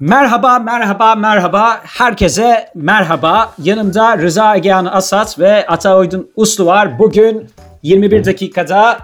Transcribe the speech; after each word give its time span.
Merhaba, 0.00 0.58
merhaba, 0.58 1.14
merhaba. 1.14 1.80
Herkese 1.84 2.68
merhaba. 2.74 3.54
Yanımda 3.62 4.18
Rıza 4.18 4.56
Egehan 4.56 4.84
Asat 4.84 5.38
ve 5.38 5.66
Ata 5.66 5.96
Oydun 5.96 6.30
Uslu 6.36 6.66
var. 6.66 6.98
Bugün 6.98 7.50
21 7.82 8.24
dakikada 8.24 8.98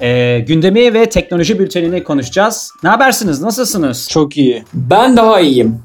e, 0.00 0.38
gündemi 0.38 0.94
ve 0.94 1.08
teknoloji 1.08 1.58
bültenini 1.58 2.04
konuşacağız. 2.04 2.72
Ne 2.82 2.90
habersiniz? 2.90 3.42
Nasılsınız? 3.42 4.08
Çok 4.08 4.36
iyi. 4.36 4.64
Ben 4.74 5.16
daha 5.16 5.40
iyiyim. 5.40 5.82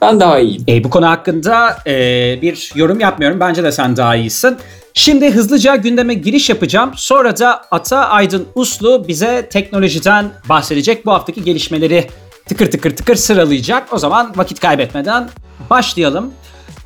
Ben 0.00 0.20
daha 0.20 0.38
iyiyim. 0.38 0.64
E, 0.68 0.84
bu 0.84 0.90
konu 0.90 1.08
hakkında 1.08 1.76
e, 1.86 1.92
bir 2.42 2.72
yorum 2.74 3.00
yapmıyorum. 3.00 3.40
Bence 3.40 3.64
de 3.64 3.72
sen 3.72 3.96
daha 3.96 4.16
iyisin. 4.16 4.56
Şimdi 4.98 5.30
hızlıca 5.30 5.76
gündeme 5.76 6.14
giriş 6.14 6.50
yapacağım. 6.50 6.90
Sonra 6.96 7.38
da 7.38 7.62
Ata 7.70 8.08
Aydın 8.08 8.46
Uslu 8.54 9.08
bize 9.08 9.48
teknolojiden 9.50 10.30
bahsedecek. 10.48 11.06
Bu 11.06 11.12
haftaki 11.12 11.44
gelişmeleri 11.44 12.10
tıkır 12.48 12.70
tıkır 12.70 12.96
tıkır 12.96 13.14
sıralayacak. 13.14 13.92
O 13.92 13.98
zaman 13.98 14.32
vakit 14.36 14.60
kaybetmeden 14.60 15.28
başlayalım. 15.70 16.32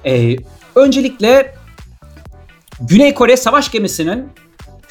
Ee, 0.07 0.37
öncelikle 0.75 1.55
Güney 2.81 3.15
Kore 3.15 3.37
savaş 3.37 3.71
gemisinin 3.71 4.29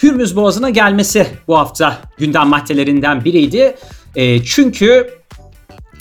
Hürmüz 0.04 0.36
Boğazı'na 0.36 0.70
gelmesi 0.70 1.28
bu 1.48 1.58
hafta 1.58 1.98
gündem 2.18 2.48
maddelerinden 2.48 3.26
biriydi. 3.26 3.76
Ee, 4.16 4.44
çünkü 4.44 5.10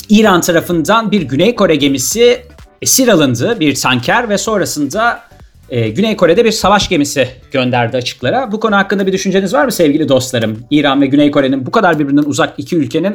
İran 0.09 0.41
tarafından 0.41 1.11
bir 1.11 1.23
Güney 1.23 1.55
Kore 1.55 1.77
gemisi 1.77 2.47
esir 2.83 3.09
alındı, 3.09 3.61
bir 3.61 3.75
tanker 3.75 4.29
ve 4.29 4.39
sonrasında 4.39 5.30
e, 5.71 5.89
Güney 5.89 6.17
Kore'de 6.17 6.45
bir 6.45 6.53
savaş 6.53 6.89
gemisi 6.89 7.29
gönderdi 7.53 7.97
açıklara. 7.97 8.53
Bu 8.53 8.61
konu 8.61 8.77
hakkında 8.77 9.07
bir 9.07 9.13
düşünceniz 9.13 9.55
var 9.55 9.65
mı 9.65 9.73
sevgili 9.73 10.09
dostlarım? 10.09 10.59
İran 10.71 11.01
ve 11.01 11.07
Güney 11.07 11.31
Kore'nin 11.31 11.67
bu 11.67 11.71
kadar 11.71 11.99
birbirinden 11.99 12.23
uzak 12.23 12.55
iki 12.59 12.77
ülkenin 12.77 13.15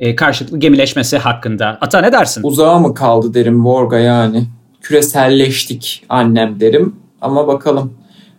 e, 0.00 0.16
karşılıklı 0.16 0.58
gemileşmesi 0.58 1.18
hakkında. 1.18 1.78
Ata 1.80 2.00
ne 2.00 2.12
dersin? 2.12 2.42
Uzağa 2.44 2.78
mı 2.78 2.94
kaldı 2.94 3.34
derim 3.34 3.64
Vorga 3.64 3.98
yani. 3.98 4.44
Küreselleştik 4.80 6.04
annem 6.08 6.60
derim. 6.60 6.96
Ama 7.20 7.46
bakalım. 7.46 7.94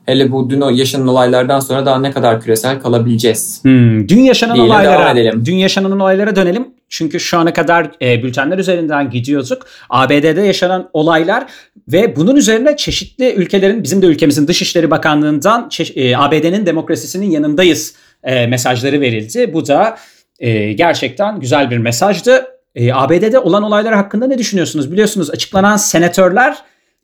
Hele 0.05 0.31
bu 0.31 0.49
dün 0.49 0.61
yaşanan 0.61 1.07
olaylardan 1.07 1.59
sonra 1.59 1.85
daha 1.85 1.99
ne 1.99 2.11
kadar 2.11 2.41
küresel 2.41 2.79
kalabileceğiz. 2.81 3.59
Hmm, 3.63 4.09
dün 4.09 4.19
yaşanan 4.19 4.55
Diyelim, 4.55 4.71
olaylara, 4.71 5.45
dün 5.45 5.55
yaşanan 5.55 5.99
olaylara 5.99 6.35
dönelim. 6.35 6.67
Çünkü 6.89 7.19
şu 7.19 7.37
ana 7.37 7.53
kadar 7.53 7.91
e, 8.01 8.23
bültenler 8.23 8.57
üzerinden 8.57 9.09
gidiyorduk. 9.09 9.65
ABD'de 9.89 10.41
yaşanan 10.41 10.89
olaylar 10.93 11.45
ve 11.87 12.15
bunun 12.15 12.35
üzerine 12.35 12.77
çeşitli 12.77 13.33
ülkelerin, 13.33 13.83
bizim 13.83 14.01
de 14.01 14.05
ülkemizin 14.05 14.47
Dışişleri 14.47 14.91
Bakanlığı'ndan 14.91 15.69
e, 15.95 16.17
ABD'nin 16.17 16.65
demokrasisinin 16.65 17.31
yanındayız 17.31 17.95
e, 18.23 18.47
mesajları 18.47 19.01
verildi. 19.01 19.53
Bu 19.53 19.67
da 19.67 19.97
e, 20.39 20.73
gerçekten 20.73 21.39
güzel 21.39 21.71
bir 21.71 21.77
mesajdı. 21.77 22.45
E, 22.75 22.93
ABD'de 22.93 23.39
olan 23.39 23.63
olaylar 23.63 23.95
hakkında 23.95 24.27
ne 24.27 24.37
düşünüyorsunuz? 24.37 24.91
Biliyorsunuz 24.91 25.29
açıklanan 25.29 25.77
senatörler 25.77 26.57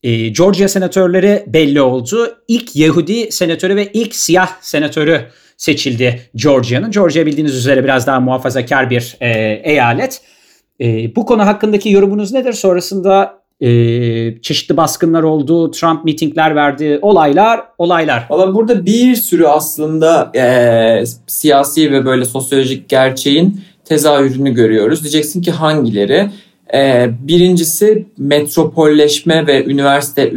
e, 0.04 0.28
Georgia 0.28 0.68
senatörleri 0.68 1.44
belli 1.48 1.82
oldu. 1.82 2.38
İlk 2.48 2.76
Yahudi 2.76 3.32
senatörü 3.32 3.76
ve 3.76 3.92
ilk 3.94 4.16
siyah 4.16 4.50
senatörü 4.62 5.22
seçildi 5.58 6.22
Georgia'nın. 6.36 6.92
Georgia 6.92 7.26
bildiğiniz 7.26 7.56
üzere 7.56 7.84
biraz 7.84 8.08
daha 8.08 8.20
muhafazakar 8.20 8.90
bir 8.90 9.18
e, 9.22 9.30
eyalet. 9.64 10.22
E, 10.82 11.16
bu 11.16 11.26
konu 11.26 11.46
hakkındaki 11.46 11.90
yorumunuz 11.90 12.32
nedir? 12.32 12.54
Sonrasında 12.54 13.42
e, 13.62 13.68
çeşitli 14.42 14.78
baskınlar 14.78 15.24
oldu, 15.24 15.72
Trump 15.72 16.06
mitingler 16.06 16.56
verdi, 16.56 17.00
olaylar, 17.02 17.62
olaylar. 17.78 18.26
Valla 18.30 18.56
burada 18.56 18.86
bir 18.86 19.16
sürü 19.16 19.46
aslında 19.46 20.32
e, 20.36 21.04
siyasi 21.28 21.92
ve 21.92 22.06
böyle 22.06 22.26
sosyolojik 22.26 22.90
gerçeğin 22.90 23.62
tezahürünü 23.86 24.54
görüyoruz. 24.54 25.02
Diyeceksin 25.02 25.42
ki 25.42 25.52
hangileri? 25.52 26.30
E, 26.74 27.10
birincisi 27.22 28.06
metropolleşme 28.18 29.48
ve 29.48 29.66
üniversite 29.66 30.34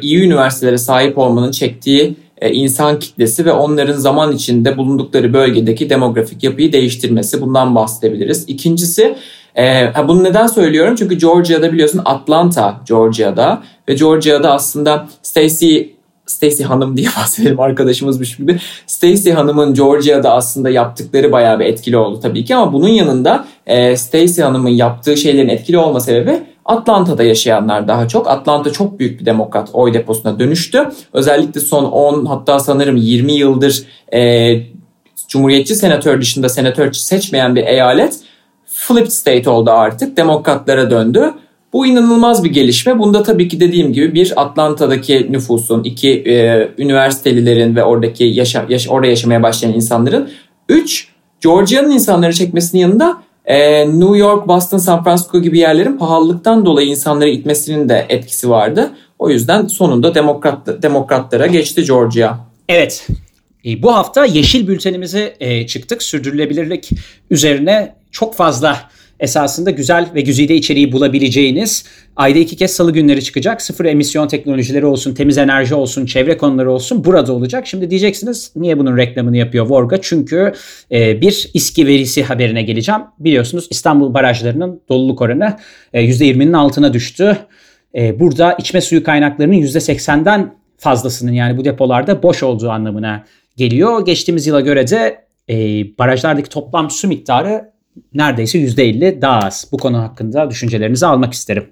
iyi 0.00 0.22
üniversitelere 0.22 0.78
sahip 0.78 1.18
olmanın 1.18 1.50
çektiği 1.50 2.16
e, 2.38 2.50
insan 2.52 2.98
kitlesi 2.98 3.44
ve 3.44 3.52
onların 3.52 3.96
zaman 3.96 4.32
içinde 4.32 4.76
bulundukları 4.76 5.32
bölgedeki 5.32 5.90
demografik 5.90 6.44
yapıyı 6.44 6.72
değiştirmesi. 6.72 7.40
Bundan 7.40 7.74
bahsedebiliriz. 7.74 8.44
İkincisi 8.48 9.16
e, 9.58 9.92
bunu 10.08 10.24
neden 10.24 10.46
söylüyorum? 10.46 10.94
Çünkü 10.98 11.14
Georgia'da 11.14 11.72
biliyorsun 11.72 12.02
Atlanta, 12.04 12.80
Georgia'da 12.88 13.62
ve 13.88 13.94
Georgia'da 13.94 14.52
aslında 14.52 15.08
Stacey 15.22 15.93
Stacey 16.26 16.66
Hanım 16.66 16.96
diye 16.96 17.08
bahsedelim 17.16 17.60
arkadaşımızmış 17.60 18.36
gibi. 18.36 18.60
Stacey 18.86 19.32
Hanım'ın 19.32 19.74
Georgia'da 19.74 20.32
aslında 20.32 20.70
yaptıkları 20.70 21.32
bayağı 21.32 21.58
bir 21.60 21.64
etkili 21.64 21.96
oldu 21.96 22.20
tabii 22.20 22.44
ki 22.44 22.56
ama 22.56 22.72
bunun 22.72 22.88
yanında 22.88 23.44
e, 23.66 23.96
Stacey 23.96 24.44
Hanım'ın 24.44 24.70
yaptığı 24.70 25.16
şeylerin 25.16 25.48
etkili 25.48 25.78
olma 25.78 26.00
sebebi 26.00 26.42
Atlanta'da 26.64 27.22
yaşayanlar 27.22 27.88
daha 27.88 28.08
çok. 28.08 28.30
Atlanta 28.30 28.72
çok 28.72 28.98
büyük 28.98 29.20
bir 29.20 29.26
demokrat 29.26 29.70
oy 29.72 29.94
deposuna 29.94 30.38
dönüştü. 30.38 30.88
Özellikle 31.12 31.60
son 31.60 31.84
10 31.84 32.26
hatta 32.26 32.58
sanırım 32.58 32.96
20 32.96 33.32
yıldır 33.32 33.86
e, 34.12 34.74
Cumhuriyetçi 35.28 35.74
senatör 35.74 36.20
dışında 36.20 36.48
senatör 36.48 36.92
seçmeyen 36.92 37.56
bir 37.56 37.62
eyalet 37.62 38.20
flip 38.66 39.12
state 39.12 39.50
oldu 39.50 39.70
artık. 39.70 40.16
Demokratlara 40.16 40.90
döndü. 40.90 41.34
Bu 41.74 41.86
inanılmaz 41.86 42.44
bir 42.44 42.50
gelişme. 42.50 42.98
Bunda 42.98 43.22
tabii 43.22 43.48
ki 43.48 43.60
dediğim 43.60 43.92
gibi 43.92 44.14
bir 44.14 44.42
Atlanta'daki 44.42 45.32
nüfusun, 45.32 45.84
iki 45.84 46.10
e, 46.10 46.68
üniversitelilerin 46.78 47.76
ve 47.76 47.84
oradaki 47.84 48.24
yaşa, 48.24 48.66
yaş, 48.68 48.88
orada 48.88 49.06
yaşamaya 49.06 49.42
başlayan 49.42 49.72
insanların, 49.72 50.30
üç 50.68 51.08
Georgia'nın 51.40 51.90
insanları 51.90 52.32
çekmesinin 52.32 52.82
yanında 52.82 53.22
e, 53.44 53.86
New 54.00 54.18
York, 54.18 54.48
Boston, 54.48 54.78
San 54.78 55.04
Francisco 55.04 55.42
gibi 55.42 55.58
yerlerin 55.58 55.96
pahalılıktan 55.96 56.66
dolayı 56.66 56.88
insanları 56.88 57.28
itmesinin 57.28 57.88
de 57.88 58.06
etkisi 58.08 58.50
vardı. 58.50 58.90
O 59.18 59.30
yüzden 59.30 59.66
sonunda 59.66 60.14
demokrat, 60.14 60.82
demokratlara 60.82 61.46
geçti 61.46 61.84
Georgia. 61.84 62.38
Evet. 62.68 63.06
E, 63.66 63.82
bu 63.82 63.94
hafta 63.94 64.24
Yeşil 64.24 64.68
Bültenimize 64.68 65.36
e, 65.40 65.66
çıktık. 65.66 66.02
Sürdürülebilirlik 66.02 66.90
üzerine 67.30 67.94
çok 68.10 68.34
fazla 68.34 68.76
esasında 69.24 69.70
güzel 69.70 70.08
ve 70.14 70.20
güzide 70.20 70.54
içeriği 70.54 70.92
bulabileceğiniz 70.92 71.84
ayda 72.16 72.38
iki 72.38 72.56
kez 72.56 72.70
salı 72.70 72.92
günleri 72.92 73.24
çıkacak. 73.24 73.62
Sıfır 73.62 73.84
emisyon 73.84 74.28
teknolojileri 74.28 74.86
olsun, 74.86 75.14
temiz 75.14 75.38
enerji 75.38 75.74
olsun, 75.74 76.06
çevre 76.06 76.36
konuları 76.36 76.72
olsun 76.72 77.04
burada 77.04 77.32
olacak. 77.32 77.66
Şimdi 77.66 77.90
diyeceksiniz 77.90 78.52
niye 78.56 78.78
bunun 78.78 78.96
reklamını 78.96 79.36
yapıyor 79.36 79.66
Vorga? 79.66 79.98
Çünkü 80.02 80.52
e, 80.92 81.20
bir 81.20 81.50
İSKİ 81.54 81.86
verisi 81.86 82.22
haberine 82.22 82.62
geleceğim. 82.62 83.00
Biliyorsunuz 83.18 83.66
İstanbul 83.70 84.14
barajlarının 84.14 84.80
doluluk 84.88 85.20
oranı 85.20 85.56
e, 85.92 86.02
%20'nin 86.02 86.52
altına 86.52 86.92
düştü. 86.92 87.38
E, 87.94 88.20
burada 88.20 88.52
içme 88.52 88.80
suyu 88.80 89.04
kaynaklarının 89.04 89.54
%80'den 89.54 90.54
fazlasının 90.78 91.32
yani 91.32 91.56
bu 91.56 91.64
depolarda 91.64 92.22
boş 92.22 92.42
olduğu 92.42 92.70
anlamına 92.70 93.24
geliyor. 93.56 94.04
Geçtiğimiz 94.04 94.46
yıla 94.46 94.60
göre 94.60 94.88
de 94.88 95.24
e, 95.48 95.56
barajlardaki 95.98 96.48
toplam 96.48 96.90
su 96.90 97.08
miktarı 97.08 97.73
neredeyse 98.14 98.58
%50 98.58 99.20
daha 99.22 99.38
az. 99.38 99.68
Bu 99.72 99.78
konu 99.78 99.98
hakkında 99.98 100.50
düşüncelerinizi 100.50 101.06
almak 101.06 101.32
isterim. 101.32 101.68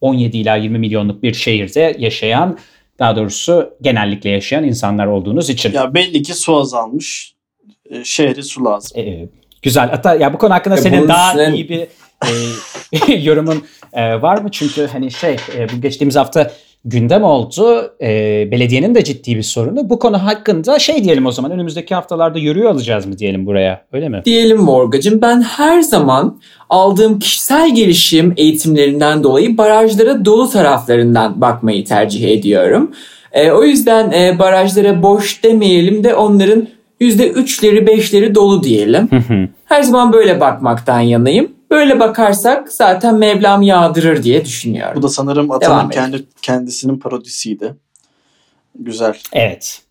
17 0.00 0.36
ila 0.38 0.56
20 0.56 0.78
milyonluk 0.78 1.22
bir 1.22 1.34
şehirde 1.34 1.96
yaşayan 1.98 2.58
daha 2.98 3.16
doğrusu 3.16 3.70
genellikle 3.82 4.30
yaşayan 4.30 4.64
insanlar 4.64 5.06
olduğunuz 5.06 5.50
için. 5.50 5.72
Ya 5.72 5.94
belli 5.94 6.22
ki 6.22 6.34
su 6.34 6.56
azalmış. 6.56 7.34
E, 7.90 8.04
şehri 8.04 8.42
su 8.42 8.64
lazım. 8.64 9.00
Ee, 9.00 9.28
güzel. 9.62 9.90
Hatta 9.90 10.14
ya 10.14 10.32
bu 10.32 10.38
konu 10.38 10.54
hakkında 10.54 10.74
Ya 10.76 10.82
senin 10.82 11.08
daha 11.08 11.32
üstüne- 11.32 11.54
iyi 11.54 11.68
bir 11.68 11.86
e, 13.10 13.14
yorumun 13.22 13.64
e, 13.92 14.22
var 14.22 14.38
mı? 14.38 14.48
Çünkü 14.52 14.86
hani 14.86 15.10
şey 15.10 15.36
e, 15.56 15.68
bu 15.68 15.80
geçtiğimiz 15.80 16.16
hafta 16.16 16.50
gündem 16.86 17.24
oldu. 17.24 17.92
E, 18.02 18.08
belediyenin 18.50 18.94
de 18.94 19.04
ciddi 19.04 19.36
bir 19.36 19.42
sorunu. 19.42 19.90
Bu 19.90 19.98
konu 19.98 20.24
hakkında 20.24 20.78
şey 20.78 21.04
diyelim 21.04 21.26
o 21.26 21.32
zaman 21.32 21.50
önümüzdeki 21.50 21.94
haftalarda 21.94 22.38
yürüyor 22.38 22.70
alacağız 22.70 23.06
mı 23.06 23.18
diyelim 23.18 23.46
buraya 23.46 23.84
öyle 23.92 24.08
mi? 24.08 24.22
Diyelim 24.24 24.58
Morgacığım 24.58 25.22
ben 25.22 25.42
her 25.42 25.80
zaman 25.80 26.40
aldığım 26.70 27.18
kişisel 27.18 27.74
gelişim 27.74 28.34
eğitimlerinden 28.36 29.24
dolayı 29.24 29.58
barajlara 29.58 30.24
dolu 30.24 30.50
taraflarından 30.50 31.40
bakmayı 31.40 31.84
tercih 31.84 32.28
ediyorum. 32.28 32.90
E, 33.32 33.50
o 33.50 33.64
yüzden 33.64 34.10
e, 34.12 34.38
barajlara 34.38 35.02
boş 35.02 35.44
demeyelim 35.44 36.04
de 36.04 36.14
onların 36.14 36.68
%3'leri 37.00 37.84
5'leri 37.84 38.34
dolu 38.34 38.62
diyelim. 38.62 39.08
Her 39.64 39.82
zaman 39.82 40.12
böyle 40.12 40.40
bakmaktan 40.40 41.00
yanayım. 41.00 41.55
Böyle 41.70 42.00
bakarsak 42.00 42.72
zaten 42.72 43.14
Mevlam 43.14 43.62
yağdırır 43.62 44.22
diye 44.22 44.44
düşünüyorum. 44.44 44.92
Bu 44.96 45.02
da 45.02 45.08
sanırım 45.08 45.50
Atan'ın 45.50 45.88
kendi 45.90 46.24
kendisinin 46.42 46.98
parodisiydi. 46.98 47.74
Güzel. 48.78 49.14
Evet. 49.32 49.82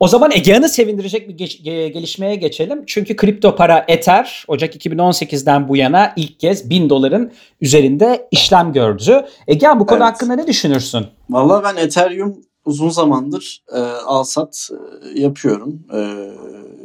O 0.00 0.08
zaman 0.08 0.30
Egehan'ı 0.30 0.68
sevindirecek 0.68 1.28
bir 1.28 1.34
geç- 1.34 1.60
ge- 1.60 1.88
gelişmeye 1.88 2.34
geçelim. 2.34 2.82
Çünkü 2.86 3.16
kripto 3.16 3.56
para 3.56 3.84
Ether 3.88 4.44
Ocak 4.48 4.76
2018'den 4.76 5.68
bu 5.68 5.76
yana 5.76 6.12
ilk 6.16 6.40
kez 6.40 6.70
1000 6.70 6.90
doların 6.90 7.32
üzerinde 7.60 8.28
işlem 8.30 8.72
gördü. 8.72 9.26
Egehan 9.48 9.80
bu 9.80 9.86
konu 9.86 9.98
Evet. 9.98 10.12
hakkında 10.12 10.34
ne 10.34 10.46
düşünürsün? 10.46 11.06
Vallahi 11.30 11.64
ben 11.64 11.82
Ethereum 11.82 12.36
uzun 12.64 12.88
zamandır 12.88 13.62
e, 13.74 13.78
alsat 14.06 14.68
e, 15.16 15.20
yapıyorum. 15.20 15.82
E, 15.94 15.98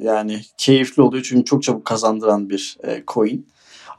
yani 0.06 0.42
keyifli 0.58 1.02
oluyor 1.02 1.26
çünkü 1.30 1.46
çok 1.46 1.64
çabuk 1.64 1.86
kazandıran 1.86 2.50
bir 2.50 2.78
e, 2.88 3.04
coin. 3.08 3.48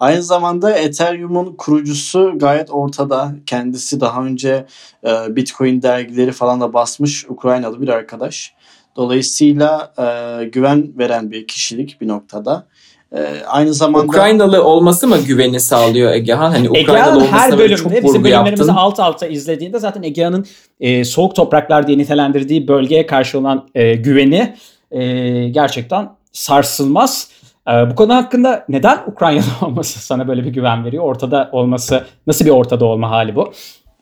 Aynı 0.00 0.22
zamanda 0.22 0.70
Ethereum'un 0.70 1.54
kurucusu 1.58 2.32
gayet 2.36 2.70
ortada. 2.70 3.34
Kendisi 3.46 4.00
daha 4.00 4.24
önce 4.24 4.66
e, 5.06 5.36
Bitcoin 5.36 5.82
dergileri 5.82 6.32
falan 6.32 6.60
da 6.60 6.72
basmış 6.72 7.26
Ukraynalı 7.28 7.82
bir 7.82 7.88
arkadaş. 7.88 8.54
Dolayısıyla 8.96 9.92
e, 9.98 10.44
güven 10.44 10.92
veren 10.98 11.30
bir 11.30 11.46
kişilik 11.46 12.00
bir 12.00 12.08
noktada. 12.08 12.66
E, 13.12 13.42
aynı 13.46 13.74
zamanda 13.74 14.06
Ukraynalı 14.06 14.64
olması 14.64 15.08
mı 15.08 15.18
güveni 15.26 15.60
sağlıyor 15.60 16.12
Egehan? 16.12 16.50
Hani 16.50 16.70
Ukraynalı 16.70 17.22
Egehan 17.22 17.38
her 17.38 17.58
böyle 17.58 17.76
çok 17.76 17.86
bölümde 17.86 18.06
bizim 18.06 18.24
bölümlerimizi 18.24 18.62
yaptın. 18.62 18.74
alt 18.76 19.00
alta 19.00 19.26
izlediğinde 19.26 19.78
zaten 19.78 20.02
Egehan'ın 20.02 20.46
e, 20.80 21.04
soğuk 21.04 21.36
topraklar 21.36 21.86
diye 21.86 21.98
nitelendirdiği 21.98 22.68
bölgeye 22.68 23.06
karşı 23.06 23.38
olan 23.38 23.68
e, 23.74 23.94
güveni 23.94 24.54
e, 24.90 25.02
gerçekten 25.48 26.10
sarsılmaz. 26.32 27.28
E, 27.68 27.90
bu 27.90 27.94
konu 27.94 28.14
hakkında 28.14 28.64
neden 28.68 28.98
Ukraynalı 29.06 29.44
olması 29.66 29.98
sana 30.00 30.28
böyle 30.28 30.44
bir 30.44 30.50
güven 30.50 30.84
veriyor? 30.84 31.04
Ortada 31.04 31.48
olması 31.52 32.06
nasıl 32.26 32.44
bir 32.44 32.50
ortada 32.50 32.84
olma 32.84 33.10
hali 33.10 33.36
bu? 33.36 33.52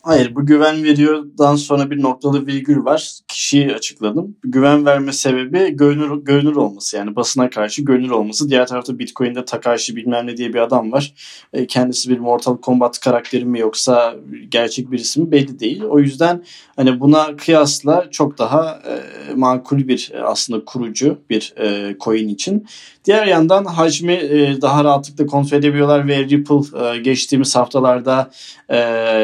Hayır 0.06 0.34
bu 0.34 0.46
güven 0.46 0.84
veriyordan 0.84 1.56
sonra 1.56 1.90
bir 1.90 2.02
noktalı 2.02 2.46
virgül 2.46 2.84
var. 2.84 3.18
Kişiyi 3.28 3.74
açıkladım. 3.74 4.36
Güven 4.44 4.86
verme 4.86 5.12
sebebi 5.12 5.76
görünür, 5.76 6.24
görünür 6.24 6.56
olması 6.56 6.96
yani 6.96 7.16
basına 7.16 7.50
karşı 7.50 7.82
görünür 7.82 8.10
olması. 8.10 8.50
Diğer 8.50 8.66
tarafta 8.66 8.98
Bitcoin'de 8.98 9.44
Takashi 9.44 9.96
bilmem 9.96 10.26
ne 10.26 10.36
diye 10.36 10.54
bir 10.54 10.58
adam 10.58 10.92
var. 10.92 11.14
E, 11.52 11.66
kendisi 11.66 12.10
bir 12.10 12.18
Mortal 12.18 12.56
Kombat 12.56 13.00
karakteri 13.00 13.44
mi 13.44 13.60
yoksa 13.60 14.16
gerçek 14.48 14.90
birisi 14.90 15.20
mi 15.20 15.32
belli 15.32 15.60
değil. 15.60 15.82
O 15.82 15.98
yüzden 15.98 16.44
hani 16.76 17.00
buna 17.00 17.36
kıyasla 17.36 18.10
çok 18.10 18.38
daha 18.38 18.82
e, 18.88 19.34
makul 19.34 19.88
bir 19.88 20.10
e, 20.14 20.22
aslında 20.22 20.64
kurucu 20.64 21.18
bir 21.30 21.54
e, 21.58 21.96
coin 22.00 22.28
için. 22.28 22.66
Diğer 23.06 23.26
yandan 23.26 23.64
hacmi 23.64 24.12
e, 24.12 24.60
daha 24.62 24.84
rahatlıkla 24.84 25.26
kontrol 25.26 25.58
edebiliyorlar 25.58 26.08
ve 26.08 26.18
Ripple 26.18 26.86
e, 26.86 26.98
geçtiğimiz 26.98 27.56
haftalarda 27.56 28.30
e, 28.68 28.78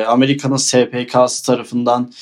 Amerika'nın 0.09 0.57
SPK'sı 0.57 1.47
tarafından 1.47 2.13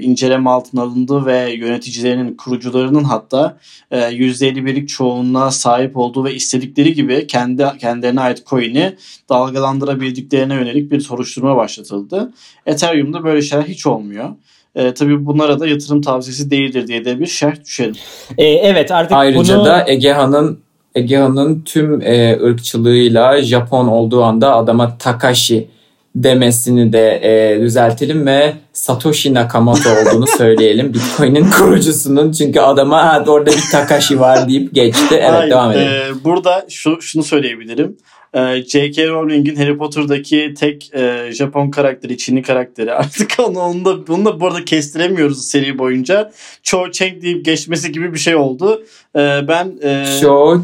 inceleme 0.00 0.50
altına 0.50 0.82
alındı 0.82 1.26
ve 1.26 1.52
yöneticilerinin, 1.52 2.36
kurucularının 2.36 3.04
hatta 3.04 3.58
e, 3.90 3.98
%51'lik 3.98 4.88
çoğunluğa 4.88 5.50
sahip 5.50 5.96
olduğu 5.96 6.24
ve 6.24 6.34
istedikleri 6.34 6.94
gibi 6.94 7.26
kendi 7.26 7.66
kendilerine 7.80 8.20
ait 8.20 8.46
coin'i 8.46 8.96
dalgalandırabildiklerine 9.28 10.54
yönelik 10.54 10.90
bir 10.90 11.00
soruşturma 11.00 11.56
başlatıldı. 11.56 12.32
Ethereum'da 12.66 13.24
böyle 13.24 13.42
şeyler 13.42 13.64
hiç 13.64 13.86
olmuyor. 13.86 14.30
E, 14.74 14.94
tabii 14.94 15.26
bunlara 15.26 15.60
da 15.60 15.66
yatırım 15.66 16.00
tavsiyesi 16.00 16.50
değildir 16.50 16.86
diye 16.86 17.04
de 17.04 17.20
bir 17.20 17.26
şerh 17.26 17.64
düşelim. 17.64 17.94
E, 18.38 18.44
evet 18.44 18.90
artık 18.92 19.12
Ayrıca 19.12 19.56
bunu... 19.56 19.64
da 19.64 19.84
Egehan'ın 19.88 20.58
Egehan'ın 20.94 21.62
tüm 21.64 22.00
e, 22.02 22.38
ırkçılığıyla 22.42 23.42
Japon 23.42 23.86
olduğu 23.88 24.22
anda 24.22 24.54
adama 24.56 24.98
Takashi 24.98 25.68
demesini 26.14 26.92
de 26.92 27.20
e, 27.22 27.60
düzeltelim 27.60 28.26
ve 28.26 28.52
Satoshi 28.72 29.34
Nakamoto 29.34 29.90
olduğunu 29.90 30.26
söyleyelim. 30.38 30.94
Bitcoin'in 30.94 31.50
kurucusunun 31.50 32.32
çünkü 32.32 32.60
adama 32.60 33.04
ha, 33.04 33.24
orada 33.26 33.50
bir 33.50 33.64
Takashi 33.72 34.20
var 34.20 34.48
deyip 34.48 34.74
geçti. 34.74 35.14
Evet 35.14 35.30
Hayır, 35.30 35.50
devam 35.50 35.72
edelim. 35.72 35.92
e, 35.92 36.24
burada 36.24 36.66
şu 36.68 37.02
şunu 37.02 37.22
söyleyebilirim. 37.22 37.96
E, 38.34 38.62
J.K. 38.62 39.08
Rowling'in 39.08 39.56
Harry 39.56 39.78
Potter'daki 39.78 40.54
tek 40.58 40.94
e, 40.94 41.32
Japon 41.32 41.70
karakteri, 41.70 42.18
Çinli 42.18 42.42
karakteri. 42.42 42.92
Artık 43.00 43.32
onu, 43.38 43.60
onu 43.60 43.84
da, 43.84 44.06
bunu 44.06 44.24
da 44.24 44.40
bu 44.40 44.46
arada 44.46 44.64
kestiremiyoruz 44.64 45.44
seri 45.44 45.78
boyunca. 45.78 46.32
Cho 46.62 46.90
Cheng 46.90 47.22
deyip 47.22 47.44
geçmesi 47.44 47.92
gibi 47.92 48.14
bir 48.14 48.18
şey 48.18 48.34
oldu. 48.36 48.82
E, 49.16 49.18
ben 49.48 49.72
e, 49.82 50.04
Cho 50.20 50.62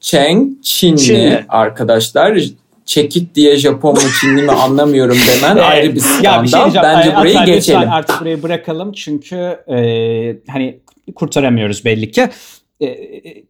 Cheng 0.00 0.62
Çinli, 0.62 0.98
Çinli. 0.98 1.44
arkadaşlar. 1.48 2.38
Çekit 2.84 3.34
diye 3.34 3.56
Japon 3.56 3.94
mu 3.94 4.00
Çinli 4.20 4.42
mi 4.42 4.52
anlamıyorum 4.52 5.16
demen 5.28 5.56
Evet. 5.56 5.64
ayrı 5.70 5.94
bir 5.94 6.00
skandal. 6.00 6.24
Ya 6.24 6.42
bir 6.42 6.48
şey 6.48 6.60
diyeceğim. 6.60 6.84
Bence 6.84 7.14
Ay, 7.14 7.20
burayı 7.20 7.34
lütfen 7.34 7.46
geçelim. 7.46 7.92
Artık 7.92 8.20
burayı 8.20 8.42
bırakalım 8.42 8.92
çünkü 8.92 9.36
e, 9.68 9.76
hani 10.48 10.80
kurtaramıyoruz 11.14 11.84
belli 11.84 12.10
ki. 12.10 12.28
E, 12.80 12.86
e, 12.86 13.44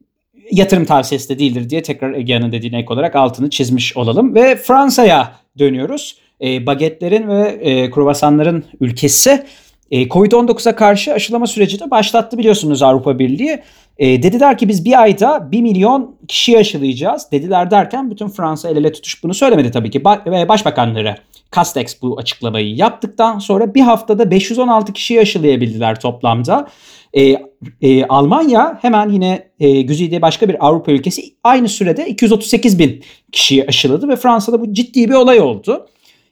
yatırım 0.53 0.85
tavsiyesi 0.85 1.29
de 1.29 1.39
değildir 1.39 1.71
diye 1.71 1.83
tekrar 1.83 2.15
Ege'nin 2.15 2.53
dediğine 2.53 2.79
ek 2.79 2.93
olarak 2.93 3.17
altını 3.17 3.51
çizmiş 3.51 3.97
olalım. 3.97 4.35
Ve 4.35 4.57
Fransa'ya 4.57 5.33
dönüyoruz. 5.59 6.19
E, 6.43 6.67
bagetlerin 6.67 7.29
ve 7.29 7.49
e, 7.49 7.91
kruvasanların 7.91 8.65
ülkesi 8.81 9.47
e, 9.91 10.09
Covid-19'a 10.09 10.77
karşı 10.77 11.13
aşılama 11.13 11.47
sürecini 11.47 11.91
başlattı 11.91 12.39
biliyorsunuz 12.39 12.83
Avrupa 12.83 13.19
Birliği. 13.19 13.63
E, 13.99 14.23
dediler 14.23 14.59
ki 14.59 14.69
biz 14.69 14.85
bir 14.85 15.03
ayda 15.03 15.53
1 15.53 15.63
milyon 15.63 16.17
kişiyi 16.29 16.59
aşılayacağız. 16.59 17.27
Dediler 17.33 17.71
derken 17.71 18.11
bütün 18.11 18.29
Fransa 18.29 18.69
el 18.71 18.77
ele 18.77 18.93
tutuşup 18.93 19.23
bunu 19.23 19.35
söylemedi 19.35 19.71
tabii 19.71 19.91
ki. 19.91 20.01
Ba- 20.01 20.49
başbakanları 20.49 21.17
Castex 21.55 22.03
bu 22.03 22.19
açıklamayı 22.19 22.75
yaptıktan 22.77 23.39
sonra 23.39 23.75
bir 23.75 23.81
haftada 23.81 24.31
516 24.31 24.93
kişiyi 24.93 25.21
aşılayabildiler 25.21 26.01
toplamda. 26.01 26.69
E, 27.17 27.50
e, 27.83 28.05
Almanya 28.05 28.79
hemen 28.83 29.09
yine 29.09 29.51
e, 29.61 29.83
güzide 29.83 30.23
başka 30.23 30.49
bir 30.49 30.67
Avrupa 30.67 30.93
ülkesi 30.93 31.23
aynı 31.45 31.69
sürede 31.69 32.07
238 32.07 32.79
bin 32.79 33.03
kişiyi 33.33 33.67
aşıladı 33.67 34.09
ve 34.09 34.17
Fransa'da 34.17 34.61
bu 34.61 34.73
ciddi 34.73 35.09
bir 35.09 35.15
olay 35.15 35.41
oldu. 35.41 35.87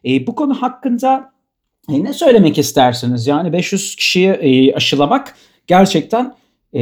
E, 0.05 0.27
bu 0.27 0.35
konu 0.35 0.55
hakkında 0.55 1.33
e, 1.93 2.05
ne 2.05 2.13
söylemek 2.13 2.59
istersiniz? 2.59 3.27
Yani 3.27 3.53
500 3.53 3.97
kişiyi 3.97 4.29
e, 4.29 4.75
aşılamak 4.75 5.35
gerçekten 5.67 6.35
e, 6.73 6.81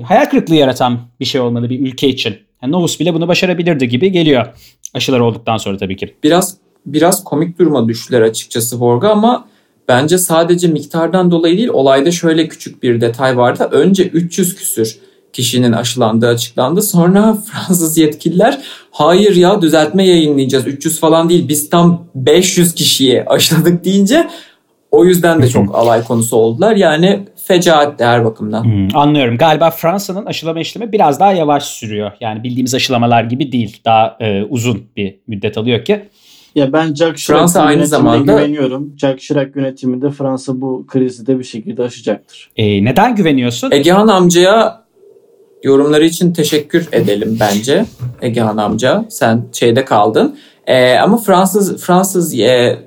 hayal 0.00 0.24
kırıklığı 0.24 0.54
yaratan 0.54 1.00
bir 1.20 1.24
şey 1.24 1.40
olmalı 1.40 1.70
bir 1.70 1.80
ülke 1.80 2.08
için. 2.08 2.36
Yani 2.62 2.72
Novus 2.72 3.00
bile 3.00 3.14
bunu 3.14 3.28
başarabilirdi 3.28 3.88
gibi 3.88 4.12
geliyor. 4.12 4.46
Aşılar 4.94 5.20
olduktan 5.20 5.56
sonra 5.56 5.76
tabii 5.76 5.96
ki. 5.96 6.14
biraz 6.22 6.58
biraz 6.86 7.24
komik 7.24 7.58
duruma 7.58 7.88
düştüler 7.88 8.20
açıkçası 8.22 8.80
Borga 8.80 9.08
ama 9.08 9.48
bence 9.88 10.18
sadece 10.18 10.68
miktardan 10.68 11.30
dolayı 11.30 11.56
değil 11.56 11.68
olayda 11.68 12.10
şöyle 12.10 12.48
küçük 12.48 12.82
bir 12.82 13.00
detay 13.00 13.36
vardı. 13.36 13.68
Önce 13.72 14.04
300 14.04 14.54
küsür 14.56 14.98
kişinin 15.32 15.72
aşılandığı 15.72 16.28
açıklandı. 16.28 16.82
Sonra 16.82 17.34
Fransız 17.52 17.98
yetkililer 17.98 18.58
hayır 18.90 19.36
ya 19.36 19.62
düzeltme 19.62 20.06
yayınlayacağız 20.06 20.66
300 20.66 21.00
falan 21.00 21.28
değil 21.28 21.48
biz 21.48 21.70
tam 21.70 22.06
500 22.14 22.74
kişiye 22.74 23.24
aşıladık 23.24 23.84
deyince 23.84 24.28
o 24.90 25.04
yüzden 25.04 25.42
de 25.42 25.48
çok 25.48 25.74
alay 25.74 26.04
konusu 26.04 26.36
oldular. 26.36 26.76
Yani 26.76 27.20
fecaat 27.46 28.00
her 28.00 28.24
bakımdan. 28.24 28.64
Hmm, 28.64 28.96
anlıyorum. 28.96 29.38
Galiba 29.38 29.70
Fransa'nın 29.70 30.26
aşılama 30.26 30.60
işlemi 30.60 30.92
biraz 30.92 31.20
daha 31.20 31.32
yavaş 31.32 31.64
sürüyor. 31.64 32.12
Yani 32.20 32.42
bildiğimiz 32.42 32.74
aşılamalar 32.74 33.24
gibi 33.24 33.52
değil. 33.52 33.80
Daha 33.84 34.16
e, 34.20 34.42
uzun 34.42 34.84
bir 34.96 35.16
müddet 35.26 35.58
alıyor 35.58 35.84
ki. 35.84 36.08
Ya 36.56 36.72
ben 36.72 36.94
Jacques 36.94 37.26
Chirac 37.26 37.38
Fransa 37.38 37.62
aynı 37.62 37.86
zamanda- 37.86 38.32
güveniyorum. 38.32 38.92
Jacques 38.98 39.26
Chirac 39.28 39.50
yönetiminde 39.54 40.10
Fransa 40.10 40.60
bu 40.60 40.84
krizi 40.86 41.26
de 41.26 41.38
bir 41.38 41.44
şekilde 41.44 41.82
aşacaktır. 41.82 42.50
E, 42.56 42.84
neden 42.84 43.16
güveniyorsun? 43.16 43.70
Egehan 43.70 44.08
amcaya 44.08 44.84
yorumları 45.62 46.04
için 46.04 46.32
teşekkür 46.32 46.88
edelim 46.92 47.36
bence. 47.40 47.84
Egehan 48.22 48.56
amca 48.56 49.04
sen 49.08 49.44
şeyde 49.52 49.84
kaldın. 49.84 50.36
Ee, 50.66 50.94
ama 50.94 51.16
Fransız 51.16 51.82
Fransız 51.82 52.38
e, 52.38 52.78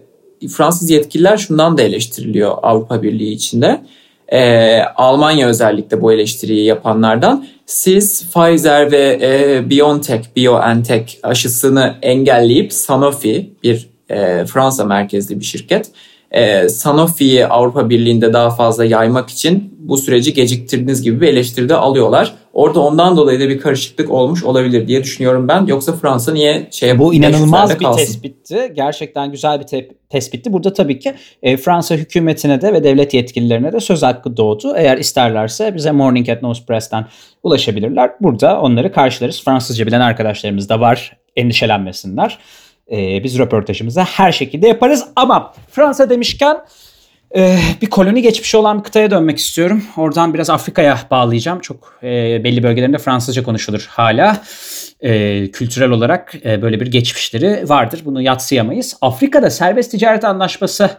Fransız 0.50 0.90
yetkililer 0.90 1.38
şundan 1.38 1.78
da 1.78 1.82
eleştiriliyor 1.82 2.52
Avrupa 2.62 3.04
Birliği 3.04 3.32
içinde. 3.32 3.82
Ee, 4.32 4.82
Almanya 4.96 5.48
özellikle 5.48 6.02
bu 6.02 6.14
eleştiriyi 6.14 6.66
yapanlardan. 6.66 7.46
Siz 7.66 8.32
Pfizer 8.32 8.92
ve 8.92 9.20
e, 9.22 9.70
BioNTech, 9.70 10.36
BioNTech 10.36 11.14
aşısını 11.24 11.96
engelleyip 12.02 12.74
Sanofi 12.74 13.50
bir 13.64 13.90
e, 14.10 14.46
Fransa 14.46 14.86
merkezli 14.86 15.40
bir 15.40 15.46
şirket 15.46 15.92
e, 16.32 16.70
Sanofi'yi 16.70 17.48
Avrupa 17.48 17.90
Birliği'nde 17.90 18.34
daha 18.34 18.50
fazla 18.50 18.86
yaymak 18.86 19.30
için 19.30 19.74
bu 19.80 19.98
süreci 19.98 20.34
geciktirdiniz 20.34 21.02
gibi 21.02 21.22
bir 21.22 21.28
eleştiride 21.28 21.76
alıyorlar. 21.76 22.36
Orada 22.60 22.80
ondan 22.80 23.18
dolayı 23.18 23.40
da 23.40 23.50
bir 23.50 23.60
karışıklık 23.60 24.12
olmuş 24.12 24.44
olabilir 24.44 24.88
diye 24.88 25.04
düşünüyorum 25.04 25.48
ben. 25.48 25.66
Yoksa 25.66 25.94
Fransa 25.94 26.34
niye 26.34 26.68
şey 26.72 27.00
Bu 27.00 27.14
inanılmaz 27.14 27.72
500'lerde 27.72 27.80
bir 27.80 27.86
kalsın? 27.86 28.00
tespitti. 28.06 28.72
Gerçekten 28.76 29.32
güzel 29.32 29.60
bir 29.60 29.68
te- 29.68 29.90
tespitti. 30.10 30.54
Burada 30.54 30.74
tabii 30.74 31.00
ki 31.00 31.14
e, 31.44 31.58
Fransa 31.58 31.96
hükümetine 31.96 32.62
de 32.62 32.74
ve 32.74 32.84
devlet 32.84 33.14
yetkililerine 33.14 33.74
de 33.74 33.80
söz 33.80 34.04
hakkı 34.04 34.38
doğdu. 34.38 34.74
Eğer 34.76 34.98
isterlerse 34.98 35.76
bize 35.76 35.92
Morning 35.92 36.30
at 36.30 36.42
Nose 36.42 36.66
Press'ten 36.66 37.06
ulaşabilirler. 37.44 38.12
Burada 38.22 38.62
onları 38.62 38.92
karşılarız. 38.92 39.44
Fransızca 39.44 39.88
bilen 39.88 40.02
arkadaşlarımız 40.02 40.70
da 40.70 40.80
var. 40.80 41.18
Endişelenmesinler. 41.36 42.38
E, 42.92 43.24
biz 43.24 43.40
röportajımızı 43.40 44.02
her 44.02 44.32
şekilde 44.32 44.68
yaparız. 44.68 45.06
Ama 45.16 45.54
Fransa 45.72 46.10
demişken 46.10 46.58
e, 47.36 47.60
bir 47.82 47.90
koloni 47.90 48.22
geçmişi 48.22 48.58
olan 48.58 48.80
bir 48.80 48.84
kıtaya 48.84 49.12
dönmek 49.12 49.38
istiyorum. 49.38 49.84
Oradan 49.98 50.34
biraz 50.34 50.50
Afrika'ya 50.50 51.00
bağlayacağım. 51.12 51.60
Çok 51.60 52.00
e, 52.04 52.44
belli 52.44 52.64
bölgelerinde 52.64 52.98
Fransızca 52.98 53.44
konuşulur 53.44 53.88
hala. 53.90 54.42
E, 55.02 55.52
kültürel 55.52 55.90
olarak 55.90 56.36
e, 56.46 56.62
böyle 56.62 56.80
bir 56.80 56.88
geçmişleri 56.88 57.70
vardır. 57.70 58.02
Bunu 58.06 58.22
yatsıyamayız. 58.22 58.98
Afrika'da 59.02 59.50
serbest 59.50 59.92
ticaret 59.92 60.24
anlaşması 60.24 60.90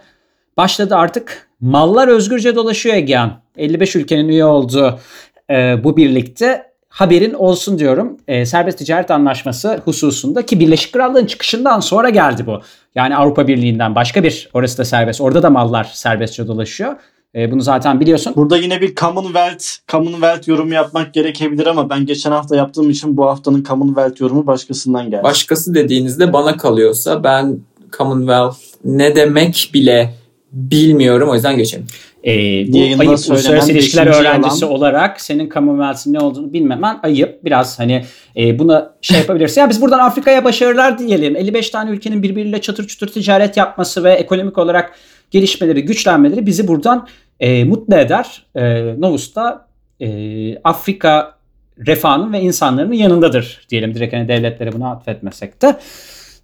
başladı 0.56 0.96
artık. 0.96 1.48
Mallar 1.60 2.08
özgürce 2.08 2.56
dolaşıyor 2.56 2.96
Egehan. 2.96 3.42
55 3.56 3.96
ülkenin 3.96 4.28
üye 4.28 4.44
olduğu 4.44 5.00
e, 5.50 5.84
bu 5.84 5.96
birlikte 5.96 6.69
haberin 6.90 7.32
olsun 7.32 7.78
diyorum. 7.78 8.16
E, 8.28 8.46
serbest 8.46 8.78
ticaret 8.78 9.10
anlaşması 9.10 9.80
hususunda 9.84 10.46
ki 10.46 10.60
Birleşik 10.60 10.92
Krallığın 10.92 11.26
çıkışından 11.26 11.80
sonra 11.80 12.08
geldi 12.08 12.46
bu. 12.46 12.60
Yani 12.94 13.16
Avrupa 13.16 13.48
Birliği'nden 13.48 13.94
başka 13.94 14.22
bir 14.22 14.48
orası 14.54 14.78
da 14.78 14.84
serbest. 14.84 15.20
Orada 15.20 15.42
da 15.42 15.50
mallar 15.50 15.90
serbestçe 15.94 16.46
dolaşıyor. 16.46 16.96
E, 17.34 17.50
bunu 17.50 17.60
zaten 17.60 18.00
biliyorsun. 18.00 18.32
Burada 18.36 18.56
yine 18.56 18.80
bir 18.80 18.94
Commonwealth, 18.94 19.64
Commonwealth 19.88 20.48
yorumu 20.48 20.74
yapmak 20.74 21.14
gerekebilir 21.14 21.66
ama 21.66 21.90
ben 21.90 22.06
geçen 22.06 22.30
hafta 22.30 22.56
yaptığım 22.56 22.90
için 22.90 23.16
bu 23.16 23.26
haftanın 23.26 23.64
Commonwealth 23.64 24.20
yorumu 24.20 24.46
başkasından 24.46 25.10
geldi. 25.10 25.22
Başkası 25.22 25.74
dediğinizde 25.74 26.32
bana 26.32 26.56
kalıyorsa 26.56 27.24
ben 27.24 27.58
Commonwealth 27.98 28.56
ne 28.84 29.16
demek 29.16 29.70
bile 29.74 30.14
bilmiyorum 30.52 31.28
o 31.28 31.34
yüzden 31.34 31.56
geçelim. 31.56 31.86
E, 32.24 32.32
bu 32.72 32.76
Yayında 32.78 33.00
ayıp 33.00 33.12
uluslararası 33.12 33.72
ilişkiler 33.72 34.06
öğrencisi 34.06 34.64
yalan. 34.64 34.76
olarak 34.76 35.20
senin 35.20 35.50
Commonwealth'in 35.50 36.12
ne 36.12 36.20
olduğunu 36.20 36.52
bilmemen 36.52 36.98
ayıp. 37.02 37.44
Biraz 37.44 37.78
hani 37.78 38.04
e, 38.36 38.58
buna 38.58 38.94
şey 39.00 39.18
yapabilirsin. 39.18 39.60
Ya 39.60 39.70
biz 39.70 39.80
buradan 39.80 39.98
Afrika'ya 39.98 40.44
başarılar 40.44 40.98
diyelim. 40.98 41.36
55 41.36 41.70
tane 41.70 41.90
ülkenin 41.90 42.22
birbiriyle 42.22 42.60
çatır 42.60 42.86
çutur 42.86 43.06
ticaret 43.06 43.56
yapması 43.56 44.04
ve 44.04 44.12
ekonomik 44.12 44.58
olarak 44.58 44.94
gelişmeleri, 45.30 45.84
güçlenmeleri 45.84 46.46
bizi 46.46 46.68
buradan 46.68 47.08
e, 47.40 47.64
mutlu 47.64 47.96
eder. 47.96 48.46
E, 48.54 48.94
Novus 49.00 49.34
da 49.34 49.66
e, 50.00 50.08
Afrika 50.58 51.34
refahının 51.86 52.32
ve 52.32 52.40
insanların 52.40 52.92
yanındadır 52.92 53.66
diyelim. 53.70 53.94
Direkt 53.94 54.14
hani 54.14 54.28
devletlere 54.28 54.72
bunu 54.72 54.88
atfetmesek 54.88 55.62
de 55.62 55.76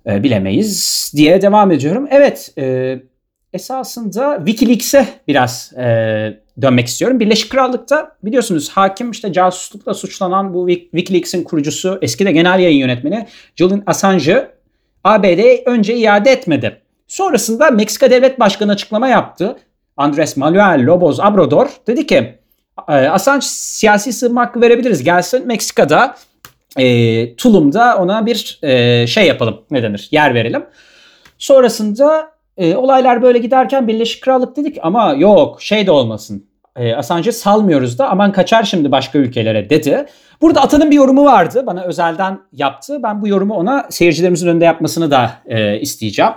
e, 0.06 0.23
bilemeyiz 0.23 1.12
diye 1.16 1.42
devam 1.42 1.73
ediyorum. 1.73 2.09
Evet, 2.11 2.52
e, 2.59 2.99
esasında 3.60 4.36
Wikileaks'e 4.46 5.06
biraz 5.28 5.72
e, 5.78 5.84
dönmek 6.62 6.86
istiyorum. 6.86 7.20
Birleşik 7.20 7.50
Krallık'ta 7.50 8.16
biliyorsunuz 8.22 8.68
hakim 8.68 9.10
işte 9.10 9.32
casuslukla 9.32 9.94
suçlanan 9.94 10.54
bu 10.54 10.70
Wik- 10.70 10.90
Wikileaks'in 10.90 11.44
kurucusu 11.44 11.98
eski 12.02 12.26
de 12.26 12.32
genel 12.32 12.58
yayın 12.58 12.78
yönetmeni 12.78 13.26
Julian 13.56 13.82
Assange'ı 13.86 14.48
ABD'ye 15.04 15.62
önce 15.66 15.96
iade 15.96 16.30
etmedi. 16.30 16.80
Sonrasında 17.08 17.70
Meksika 17.70 18.10
Devlet 18.10 18.40
Başkanı 18.40 18.72
açıklama 18.72 19.08
yaptı. 19.08 19.56
Andres 19.96 20.36
Manuel 20.36 20.86
Lobos 20.86 21.20
Obrador 21.20 21.68
dedi 21.86 22.06
ki 22.06 22.38
"E, 22.88 22.92
Assange 22.92 23.46
siyasi 23.46 24.12
sığınma 24.12 24.40
hakkı 24.40 24.60
verebiliriz. 24.60 25.04
Gelsin 25.04 25.46
Meksika'da 25.46 26.14
e, 26.78 27.36
Tulum'da 27.36 27.96
ona 27.98 28.26
bir 28.26 28.58
e, 28.62 29.06
şey 29.06 29.26
yapalım 29.26 29.60
ne 29.70 29.82
denir 29.82 30.08
yer 30.10 30.34
verelim. 30.34 30.64
Sonrasında 31.38 32.30
e, 32.56 32.76
olaylar 32.76 33.22
böyle 33.22 33.38
giderken 33.38 33.88
Birleşik 33.88 34.22
Krallık 34.22 34.56
dedik 34.56 34.78
ama 34.82 35.12
yok 35.12 35.62
şey 35.62 35.86
de 35.86 35.90
olmasın. 35.90 36.46
E, 36.76 36.94
Assange'ı 36.94 37.32
salmıyoruz 37.32 37.98
da 37.98 38.08
aman 38.08 38.32
kaçar 38.32 38.62
şimdi 38.64 38.90
başka 38.90 39.18
ülkelere 39.18 39.70
dedi. 39.70 40.06
Burada 40.40 40.62
Atan'ın 40.62 40.90
bir 40.90 40.96
yorumu 40.96 41.25
vardı 41.25 41.62
bana 41.66 41.82
özelden 41.82 42.40
yaptı. 42.52 43.02
Ben 43.02 43.22
bu 43.22 43.28
yorumu 43.28 43.54
ona 43.54 43.86
seyircilerimizin 43.90 44.48
önünde 44.48 44.64
yapmasını 44.64 45.10
da 45.10 45.30
e, 45.46 45.80
isteyeceğim. 45.80 46.32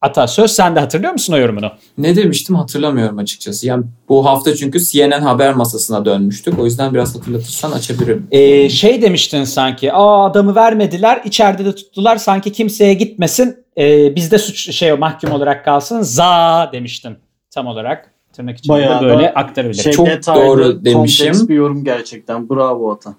Ata 0.00 0.26
söz 0.26 0.50
sende 0.50 0.80
hatırlıyor 0.80 1.12
musun 1.12 1.32
o 1.32 1.38
yorumunu? 1.38 1.70
Ne 1.98 2.16
demiştim 2.16 2.56
hatırlamıyorum 2.56 3.18
açıkçası. 3.18 3.66
Yani 3.66 3.84
bu 4.08 4.26
hafta 4.26 4.56
çünkü 4.56 4.80
CNN 4.80 5.20
haber 5.20 5.54
masasına 5.54 6.04
dönmüştük. 6.04 6.58
O 6.58 6.64
yüzden 6.64 6.94
biraz 6.94 7.16
hatırlatırsan 7.16 7.72
açabilirim. 7.72 8.26
E, 8.30 8.68
şey 8.68 9.02
demiştin 9.02 9.44
sanki 9.44 9.92
aa 9.92 10.24
adamı 10.24 10.54
vermediler 10.54 11.20
içeride 11.24 11.64
de 11.64 11.74
tuttular 11.74 12.16
sanki 12.16 12.52
kimseye 12.52 12.94
gitmesin 12.94 13.56
e, 13.78 14.16
bizde 14.16 14.38
suç 14.38 14.74
şey 14.74 14.92
mahkum 14.92 15.32
olarak 15.32 15.64
kalsın 15.64 16.02
za 16.02 16.70
demiştin 16.72 17.16
tam 17.50 17.66
olarak 17.66 18.12
tırnak 18.32 18.58
içinde 18.58 18.72
Bayağı 18.72 19.02
böyle 19.02 19.34
aktarabilirim. 19.34 19.82
Şey, 19.82 19.92
Çok 19.92 20.06
detaylı, 20.06 20.40
doğru 20.46 20.84
demişim. 20.84 21.48
bir 21.48 21.54
yorum 21.54 21.84
gerçekten. 21.84 22.48
Bravo 22.48 22.92
Ata. 22.92 23.14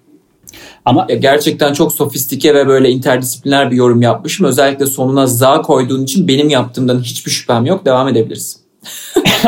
Ama 0.84 1.06
Ya 1.08 1.16
gerçekten 1.16 1.72
çok 1.72 1.92
sofistike 1.92 2.54
ve 2.54 2.66
böyle 2.66 2.90
interdisipliner 2.90 3.70
bir 3.70 3.76
yorum 3.76 4.02
yapmışım. 4.02 4.46
Özellikle 4.46 4.86
sonuna 4.86 5.26
za 5.26 5.62
koyduğun 5.62 6.04
için 6.04 6.28
benim 6.28 6.48
yaptığımdan 6.48 7.00
hiçbir 7.00 7.30
şüphem 7.30 7.66
yok. 7.66 7.84
Devam 7.84 8.08
edebiliriz. 8.08 8.60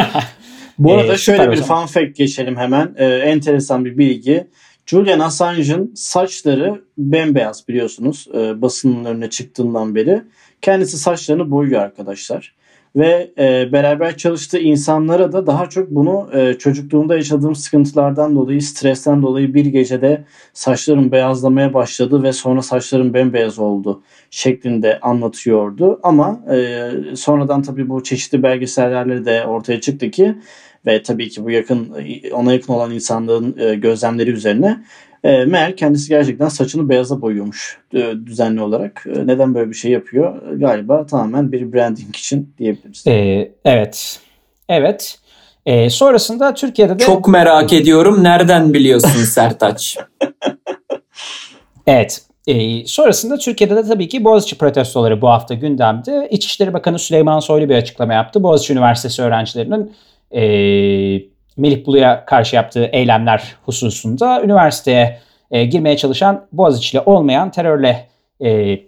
Bu 0.78 0.90
Ee, 0.90 0.94
arada 0.94 1.18
süper 1.18 1.36
şöyle 1.36 1.52
bir 1.52 1.62
fun 1.62 1.86
fact 1.86 2.16
geçelim 2.16 2.56
hemen. 2.56 2.94
Ee, 2.98 3.04
enteresan 3.06 3.84
bir 3.84 3.98
bilgi. 3.98 4.46
Julian 4.92 5.20
Assange'ın 5.20 5.92
saçları 5.94 6.82
bembeyaz 6.98 7.68
biliyorsunuz 7.68 8.28
e, 8.34 8.62
basının 8.62 9.04
önüne 9.04 9.30
çıktığından 9.30 9.94
beri. 9.94 10.22
Kendisi 10.62 10.98
saçlarını 10.98 11.50
boyuyor 11.50 11.82
arkadaşlar. 11.82 12.54
Ve 12.96 13.30
e, 13.38 13.72
beraber 13.72 14.16
çalıştığı 14.16 14.58
insanlara 14.58 15.32
da 15.32 15.46
daha 15.46 15.68
çok 15.68 15.90
bunu 15.90 16.30
e, 16.32 16.54
çocukluğumda 16.54 17.16
yaşadığım 17.16 17.54
sıkıntılardan 17.54 18.36
dolayı, 18.36 18.62
stresten 18.62 19.22
dolayı 19.22 19.54
bir 19.54 19.66
gecede 19.66 20.24
saçlarım 20.52 21.12
beyazlamaya 21.12 21.74
başladı 21.74 22.22
ve 22.22 22.32
sonra 22.32 22.62
saçlarım 22.62 23.14
bembeyaz 23.14 23.58
oldu 23.58 24.02
şeklinde 24.30 25.00
anlatıyordu. 25.00 26.00
Ama 26.02 26.40
e, 26.54 26.88
sonradan 27.16 27.62
tabii 27.62 27.88
bu 27.88 28.02
çeşitli 28.02 28.42
belgesellerle 28.42 29.24
de 29.24 29.46
ortaya 29.46 29.80
çıktı 29.80 30.10
ki 30.10 30.34
ve 30.86 31.02
tabii 31.02 31.28
ki 31.28 31.44
bu 31.44 31.50
yakın 31.50 31.94
ona 32.32 32.52
yakın 32.52 32.72
olan 32.72 32.90
insanların 32.90 33.56
e, 33.58 33.74
gözlemleri 33.74 34.30
üzerine 34.30 34.84
e, 35.24 35.44
meğer 35.44 35.76
kendisi 35.76 36.08
gerçekten 36.08 36.48
saçını 36.48 36.88
beyaza 36.88 37.22
boyuyormuş 37.22 37.78
e, 37.94 38.12
düzenli 38.26 38.60
olarak. 38.60 39.04
E, 39.16 39.26
neden 39.26 39.54
böyle 39.54 39.70
bir 39.70 39.74
şey 39.74 39.90
yapıyor? 39.90 40.52
E, 40.52 40.56
Galiba 40.56 41.06
tamamen 41.06 41.52
bir 41.52 41.72
branding 41.72 42.16
için 42.16 42.54
diyebiliriz. 42.58 43.06
e, 43.06 43.52
evet 43.64 44.20
evet 44.68 45.18
E, 45.66 45.90
sonrasında 45.90 46.54
Türkiye'de 46.54 46.98
de 46.98 47.04
Çok 47.04 47.28
merak 47.28 47.72
ediyorum. 47.72 48.24
Nereden 48.24 48.72
biliyorsun 48.74 49.24
Sertaç? 49.24 49.98
Evet. 51.86 52.22
Ee, 52.46 52.86
sonrasında 52.86 53.38
Türkiye'de 53.38 53.76
de 53.76 53.82
tabii 53.82 54.08
ki 54.08 54.24
Boğaziçi 54.24 54.58
protestoları 54.58 55.22
bu 55.22 55.28
hafta 55.28 55.54
gündemde. 55.54 56.28
İçişleri 56.30 56.72
Bakanı 56.72 56.98
Süleyman 56.98 57.40
Soylu 57.40 57.68
bir 57.68 57.74
açıklama 57.74 58.14
yaptı. 58.14 58.42
Boğaziçi 58.42 58.72
Üniversitesi 58.72 59.22
öğrencilerinin 59.22 59.92
e, 60.32 60.42
Melih 61.56 61.86
Bulu'ya 61.86 62.24
karşı 62.24 62.56
yaptığı 62.56 62.84
eylemler 62.84 63.56
hususunda 63.64 64.42
üniversiteye 64.42 65.18
e, 65.50 65.64
girmeye 65.64 65.96
çalışan 65.96 66.46
Boğaziçi'li 66.52 67.00
olmayan 67.00 67.50
terörle 67.50 68.08
e, 68.44 68.78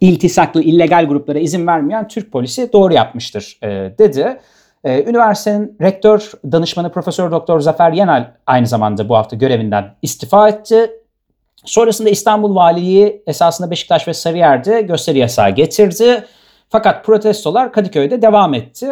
iltisaklı 0.00 0.62
illegal 0.62 1.06
gruplara 1.06 1.38
izin 1.38 1.66
vermeyen 1.66 2.08
Türk 2.08 2.32
polisi 2.32 2.72
doğru 2.72 2.94
yapmıştır 2.94 3.58
e, 3.62 3.68
dedi. 3.98 4.40
E, 4.84 5.04
üniversitenin 5.04 5.76
rektör 5.80 6.32
danışmanı 6.52 6.92
Profesör 6.92 7.30
Doktor 7.30 7.60
Zafer 7.60 7.92
Yenal 7.92 8.30
aynı 8.46 8.66
zamanda 8.66 9.08
bu 9.08 9.16
hafta 9.16 9.36
görevinden 9.36 9.94
istifa 10.02 10.48
etti. 10.48 10.90
Sonrasında 11.64 12.08
İstanbul 12.08 12.54
Valiliği 12.54 13.22
esasında 13.26 13.70
Beşiktaş 13.70 14.08
ve 14.08 14.14
Sarıyer'de 14.14 14.82
gösteri 14.82 15.18
yasağı 15.18 15.50
getirdi. 15.50 16.24
Fakat 16.68 17.04
protestolar 17.04 17.72
Kadıköy'de 17.72 18.22
devam 18.22 18.54
etti. 18.54 18.88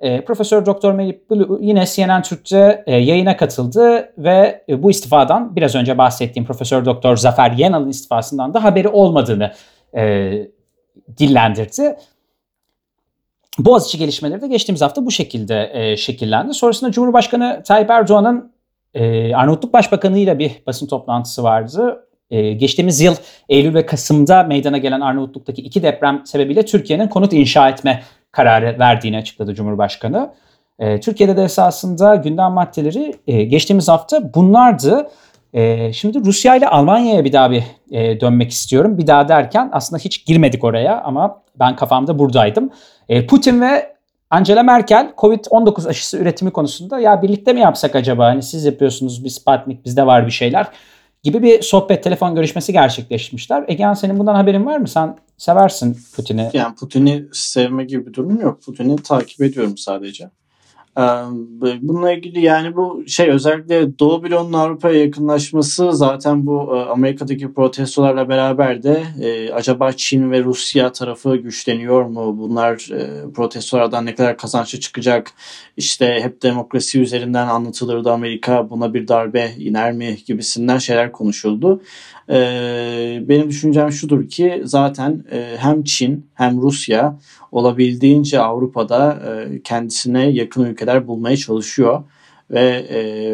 E, 0.00 0.24
Profesör 0.24 0.66
Doktor 0.66 0.92
Melih 0.92 1.14
Bulu 1.30 1.58
yine 1.60 1.86
CNN 1.86 2.22
Türk'te 2.22 2.84
e, 2.86 2.96
yayına 2.96 3.36
katıldı 3.36 4.12
ve 4.18 4.64
e, 4.68 4.82
bu 4.82 4.90
istifadan 4.90 5.56
biraz 5.56 5.74
önce 5.74 5.98
bahsettiğim 5.98 6.46
Profesör 6.46 6.84
Doktor 6.84 7.16
Zafer 7.16 7.50
Yenal'ın 7.50 7.88
istifasından 7.88 8.54
da 8.54 8.64
haberi 8.64 8.88
olmadığını 8.88 9.52
e, 9.96 10.32
dillendirdi. 11.18 11.96
Boğaziçi 13.58 13.98
gelişmeleri 13.98 14.40
de 14.40 14.48
geçtiğimiz 14.48 14.82
hafta 14.82 15.06
bu 15.06 15.10
şekilde 15.10 15.70
e, 15.74 15.96
şekillendi. 15.96 16.54
Sonrasında 16.54 16.92
Cumhurbaşkanı 16.92 17.62
Tayyip 17.66 17.90
Erdoğan'ın 17.90 18.52
e, 18.94 19.34
Arnavutluk 19.34 19.72
Başbakanı 19.72 20.18
ile 20.18 20.38
bir 20.38 20.62
basın 20.66 20.86
toplantısı 20.86 21.42
vardı. 21.42 22.06
E, 22.30 22.52
geçtiğimiz 22.52 23.00
yıl 23.00 23.14
Eylül 23.48 23.74
ve 23.74 23.86
Kasım'da 23.86 24.42
meydana 24.42 24.78
gelen 24.78 25.00
Arnavutluk'taki 25.00 25.62
iki 25.62 25.82
deprem 25.82 26.22
sebebiyle 26.24 26.64
Türkiye'nin 26.64 27.08
konut 27.08 27.32
inşa 27.32 27.68
etme 27.68 28.02
kararı 28.32 28.78
verdiğini 28.78 29.18
açıkladı 29.18 29.54
Cumhurbaşkanı. 29.54 30.30
E, 30.78 31.00
Türkiye'de 31.00 31.36
de 31.36 31.42
esasında 31.42 32.14
gündem 32.14 32.52
maddeleri 32.52 33.14
e, 33.26 33.42
geçtiğimiz 33.42 33.88
hafta 33.88 34.34
bunlardı. 34.34 35.10
E, 35.52 35.92
şimdi 35.92 36.24
Rusya 36.24 36.56
ile 36.56 36.68
Almanya'ya 36.68 37.24
bir 37.24 37.32
daha 37.32 37.50
bir 37.50 37.62
e, 37.90 38.20
dönmek 38.20 38.50
istiyorum. 38.50 38.98
Bir 38.98 39.06
daha 39.06 39.28
derken 39.28 39.70
aslında 39.72 40.00
hiç 40.02 40.26
girmedik 40.26 40.64
oraya 40.64 41.00
ama 41.02 41.42
ben 41.58 41.76
kafamda 41.76 42.18
buradaydım. 42.18 42.70
E, 43.08 43.26
Putin 43.26 43.60
ve 43.60 43.96
Angela 44.30 44.62
Merkel 44.62 45.12
Covid-19 45.16 45.88
aşısı 45.88 46.18
üretimi 46.18 46.50
konusunda 46.50 47.00
ya 47.00 47.22
birlikte 47.22 47.52
mi 47.52 47.60
yapsak 47.60 47.96
acaba? 47.96 48.26
Hani 48.26 48.42
siz 48.42 48.64
yapıyorsunuz, 48.64 49.24
biz 49.24 49.34
Sputnik, 49.34 49.84
bizde 49.84 50.06
var 50.06 50.26
bir 50.26 50.30
şeyler 50.30 50.66
gibi 51.22 51.42
bir 51.42 51.62
sohbet, 51.62 52.04
telefon 52.04 52.34
görüşmesi 52.34 52.72
gerçekleştirmişler. 52.72 53.64
Egehan 53.68 53.94
senin 53.94 54.18
bundan 54.18 54.34
haberin 54.34 54.66
var 54.66 54.76
mı? 54.76 54.88
Sen 54.88 55.16
seversin 55.40 55.98
Putin'i. 56.16 56.50
Yani 56.52 56.74
Putin'i 56.74 57.28
sevme 57.32 57.84
gibi 57.84 58.06
bir 58.06 58.14
durum 58.14 58.40
yok. 58.40 58.62
Putin'i 58.62 58.96
takip 58.96 59.40
ediyorum 59.40 59.78
sadece. 59.78 60.30
Bununla 61.82 62.12
ilgili 62.12 62.40
yani 62.40 62.76
bu 62.76 63.04
şey 63.06 63.30
özellikle 63.30 63.98
Doğu 63.98 64.22
bloğunun 64.22 64.52
Avrupa'ya 64.52 65.00
yakınlaşması 65.00 65.92
zaten 65.92 66.46
bu 66.46 66.72
Amerika'daki 66.72 67.52
protestolarla 67.52 68.28
beraber 68.28 68.82
de 68.82 69.02
acaba 69.54 69.92
Çin 69.92 70.30
ve 70.30 70.44
Rusya 70.44 70.92
tarafı 70.92 71.36
güçleniyor 71.36 72.04
mu? 72.04 72.38
Bunlar 72.38 72.88
protestolardan 73.34 74.06
ne 74.06 74.14
kadar 74.14 74.36
kazançlı 74.36 74.80
çıkacak? 74.80 75.32
İşte 75.76 76.18
hep 76.22 76.42
demokrasi 76.42 77.00
üzerinden 77.00 77.46
anlatılırdı 77.46 78.10
Amerika 78.10 78.70
buna 78.70 78.94
bir 78.94 79.08
darbe 79.08 79.50
iner 79.58 79.92
mi 79.92 80.16
gibisinden 80.26 80.78
şeyler 80.78 81.12
konuşuldu. 81.12 81.82
Benim 83.28 83.48
düşüncem 83.48 83.92
şudur 83.92 84.28
ki 84.28 84.62
zaten 84.64 85.24
hem 85.56 85.84
Çin 85.84 86.26
hem 86.34 86.60
Rusya 86.60 87.18
olabildiğince 87.52 88.40
Avrupa'da 88.40 89.22
kendisine 89.64 90.30
yakın 90.30 90.64
ülkeler 90.64 90.89
bulmaya 91.06 91.36
çalışıyor. 91.36 92.02
Ve 92.50 92.86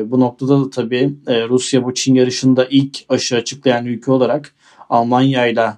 bu 0.07 0.21
noktada 0.21 0.61
da 0.61 0.71
tabii 0.71 1.15
Rusya 1.27 1.85
bu 1.85 1.95
Çin 1.95 2.15
yarışında 2.15 2.67
ilk 2.71 2.99
aşı 3.09 3.37
açıklayan 3.37 3.87
ülke 3.87 4.13
olarak 4.13 4.55
Almanya 4.91 5.47
ile 5.47 5.73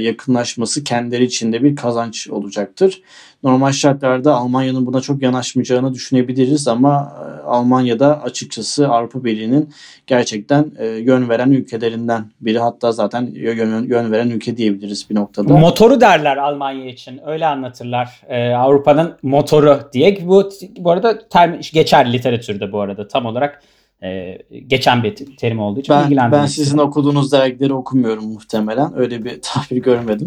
yakınlaşması 0.00 0.84
kendileri 0.84 1.24
için 1.24 1.52
de 1.52 1.62
bir 1.62 1.76
kazanç 1.76 2.28
olacaktır. 2.28 3.02
Normal 3.42 3.72
şartlarda 3.72 4.34
Almanya'nın 4.34 4.86
buna 4.86 5.00
çok 5.00 5.22
yanaşmayacağını 5.22 5.94
düşünebiliriz 5.94 6.68
ama 6.68 7.12
e, 7.20 7.42
Almanya'da 7.42 8.22
açıkçası 8.22 8.88
Avrupa 8.88 9.24
Birliği'nin 9.24 9.70
gerçekten 10.06 10.72
e, 10.78 10.86
yön 10.86 11.28
veren 11.28 11.50
ülkelerinden 11.50 12.24
biri 12.40 12.58
hatta 12.58 12.92
zaten 12.92 13.30
yön, 13.32 13.84
yön 13.84 14.12
veren 14.12 14.30
ülke 14.30 14.56
diyebiliriz 14.56 15.10
bir 15.10 15.14
noktada. 15.14 15.52
Motoru 15.52 16.00
derler 16.00 16.36
Almanya 16.36 16.86
için 16.86 17.20
öyle 17.26 17.46
anlatırlar 17.46 18.20
ee, 18.28 18.52
Avrupa'nın 18.52 19.16
motoru 19.22 19.80
diye 19.92 20.18
bu 20.28 20.50
bu 20.78 20.90
arada 20.90 21.28
term 21.28 21.60
geçer 21.72 22.12
literatürde 22.12 22.72
bu 22.72 22.80
arada 22.80 23.08
tam 23.08 23.26
olarak 23.26 23.62
e, 24.02 24.38
geçen 24.66 25.02
bir 25.02 25.36
terim 25.36 25.60
olduğu 25.60 25.80
için 25.80 25.94
ben, 26.10 26.32
Ben 26.32 26.46
sizin 26.46 26.78
okuduğunuz 26.78 27.32
dergileri 27.32 27.72
okumuyorum 27.72 28.32
muhtemelen. 28.32 28.98
Öyle 28.98 29.24
bir 29.24 29.40
tabir 29.42 29.82
görmedim. 29.82 30.26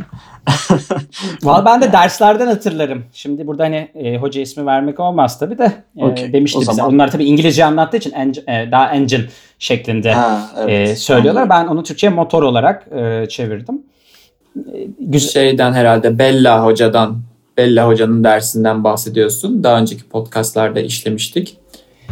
Valla 1.43 1.65
ben 1.65 1.81
de 1.81 1.91
derslerden 1.91 2.47
hatırlarım. 2.47 3.03
Şimdi 3.13 3.47
burada 3.47 3.63
hani 3.63 3.89
e, 3.95 4.17
hoca 4.17 4.41
ismi 4.41 4.65
vermek 4.65 4.99
olmaz 4.99 5.39
tabii 5.39 5.57
de 5.57 5.71
e, 5.97 6.05
okay. 6.05 6.33
demişti 6.33 6.61
bize. 6.61 6.73
Zaman... 6.73 6.91
Bunlar 6.93 7.11
tabii 7.11 7.25
İngilizce 7.25 7.65
anlattığı 7.65 7.97
için 7.97 8.11
engine, 8.11 8.61
e, 8.61 8.71
daha 8.71 8.91
engine 8.91 9.25
şeklinde 9.59 10.13
ha, 10.13 10.49
evet. 10.57 10.89
e, 10.89 10.95
söylüyorlar. 10.95 11.41
Anladım. 11.41 11.67
Ben 11.67 11.71
onu 11.73 11.83
Türkçe'ye 11.83 12.13
motor 12.13 12.43
olarak 12.43 12.87
e, 12.91 13.25
çevirdim. 13.29 13.81
E, 14.57 14.87
güzel. 14.99 15.29
Şeyden 15.29 15.73
herhalde 15.73 16.19
Bella 16.19 16.65
hocadan 16.65 17.21
Bella 17.57 17.87
hocanın 17.87 18.23
dersinden 18.23 18.83
bahsediyorsun. 18.83 19.63
Daha 19.63 19.79
önceki 19.79 20.03
podcastlarda 20.03 20.79
işlemiştik. 20.79 21.57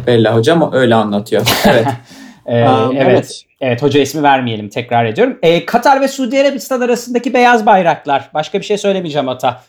Bella 0.06 0.36
hocam 0.36 0.70
öyle 0.72 0.94
anlatıyor. 0.94 1.42
Evet. 1.66 1.86
ee, 2.46 2.68
um, 2.68 2.96
evet. 2.96 3.06
evet. 3.10 3.44
Evet 3.60 3.82
hoca 3.82 4.00
ismi 4.00 4.22
vermeyelim 4.22 4.68
tekrar 4.68 5.04
ediyorum. 5.04 5.38
Ee, 5.42 5.66
Katar 5.66 6.00
ve 6.00 6.08
Suudi 6.08 6.40
Arabistan 6.40 6.80
arasındaki 6.80 7.34
beyaz 7.34 7.66
bayraklar. 7.66 8.30
Başka 8.34 8.58
bir 8.60 8.64
şey 8.64 8.78
söylemeyeceğim 8.78 9.28
ata. 9.28 9.60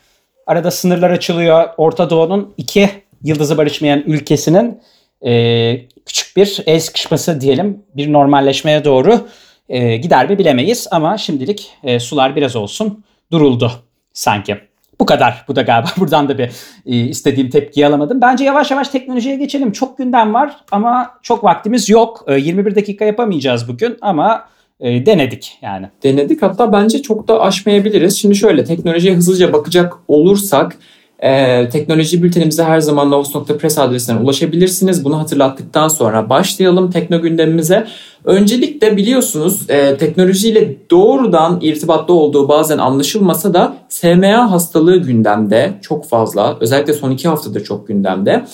Arada 0.46 0.70
sınırlar 0.70 1.10
açılıyor. 1.10 1.68
Orta 1.76 2.10
Doğu'nun 2.10 2.54
iki 2.56 2.90
yıldızı 3.22 3.58
barışmayan 3.58 4.02
ülkesinin 4.06 4.80
e, 5.26 5.76
küçük 6.06 6.36
bir 6.36 6.62
el 6.66 6.80
sıkışması 6.80 7.40
diyelim. 7.40 7.82
Bir 7.96 8.12
normalleşmeye 8.12 8.84
doğru 8.84 9.28
e, 9.68 9.96
gider 9.96 10.30
mi 10.30 10.38
bilemeyiz. 10.38 10.88
Ama 10.90 11.18
şimdilik 11.18 11.70
e, 11.84 12.00
sular 12.00 12.36
biraz 12.36 12.56
olsun 12.56 13.04
duruldu 13.32 13.72
sanki. 14.12 14.60
Bu 15.00 15.06
kadar. 15.06 15.44
Bu 15.48 15.56
da 15.56 15.62
galiba 15.62 15.88
buradan 15.96 16.28
da 16.28 16.38
bir 16.38 16.50
e, 16.86 16.96
istediğim 16.96 17.50
tepkiyi 17.50 17.86
alamadım. 17.86 18.20
Bence 18.20 18.44
yavaş 18.44 18.70
yavaş 18.70 18.88
teknolojiye 18.88 19.36
geçelim. 19.36 19.72
Çok 19.72 19.98
gündem 19.98 20.34
var 20.34 20.56
ama 20.72 21.10
çok 21.22 21.44
vaktimiz 21.44 21.88
yok. 21.88 22.24
E, 22.26 22.38
21 22.38 22.74
dakika 22.74 23.04
yapamayacağız 23.04 23.68
bugün 23.68 23.96
ama 24.00 24.44
e, 24.80 25.06
denedik 25.06 25.58
yani. 25.62 25.88
Denedik 26.02 26.42
hatta 26.42 26.72
bence 26.72 27.02
çok 27.02 27.28
da 27.28 27.40
aşmayabiliriz. 27.40 28.18
Şimdi 28.18 28.34
şöyle 28.34 28.64
teknolojiye 28.64 29.14
hızlıca 29.14 29.52
bakacak 29.52 29.94
olursak 30.08 30.76
ee, 31.24 31.68
teknoloji 31.68 32.22
bültenimize 32.22 32.64
her 32.64 32.80
zaman 32.80 33.10
novus.press 33.10 33.78
adresinden 33.78 34.24
ulaşabilirsiniz. 34.24 35.04
Bunu 35.04 35.18
hatırlattıktan 35.18 35.88
sonra 35.88 36.28
başlayalım 36.28 36.90
tekno 36.90 37.22
gündemimize. 37.22 37.86
Öncelikle 38.24 38.96
biliyorsunuz 38.96 39.70
e, 39.70 39.96
teknolojiyle 39.96 40.76
doğrudan 40.90 41.58
irtibatta 41.60 42.12
olduğu 42.12 42.48
bazen 42.48 42.78
anlaşılmasa 42.78 43.54
da 43.54 43.76
SMA 43.88 44.50
hastalığı 44.50 44.96
gündemde 44.96 45.72
çok 45.82 46.08
fazla. 46.08 46.56
Özellikle 46.60 46.92
son 46.92 47.10
iki 47.10 47.28
haftadır 47.28 47.64
çok 47.64 47.88
gündemde. 47.88 48.44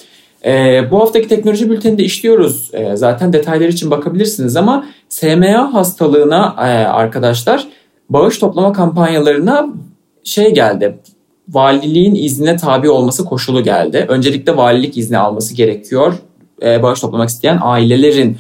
E, 0.44 0.83
bu 0.90 1.00
haftaki 1.00 1.28
teknoloji 1.28 1.70
bülteninde 1.70 2.02
işliyoruz. 2.02 2.70
E, 2.72 2.96
zaten 2.96 3.33
detaylar 3.33 3.68
için 3.68 3.90
bakabilirsiniz 3.90 4.56
ama 4.56 4.87
SMA 5.09 5.74
hastalığına 5.74 6.54
e, 6.59 6.62
arkadaşlar 6.85 7.66
bağış 8.11 8.38
toplama 8.38 8.72
kampanyalarına 8.72 9.68
şey 10.24 10.54
geldi 10.54 10.98
valiliğin 11.50 12.14
iznine 12.14 12.56
tabi 12.56 12.90
olması 12.90 13.24
koşulu 13.24 13.62
geldi. 13.62 14.06
Öncelikle 14.08 14.56
valilik 14.56 14.98
izni 14.98 15.18
alması 15.18 15.54
gerekiyor 15.54 16.14
e, 16.62 16.82
bağış 16.82 17.00
toplamak 17.00 17.28
isteyen 17.28 17.58
ailelerin. 17.62 18.36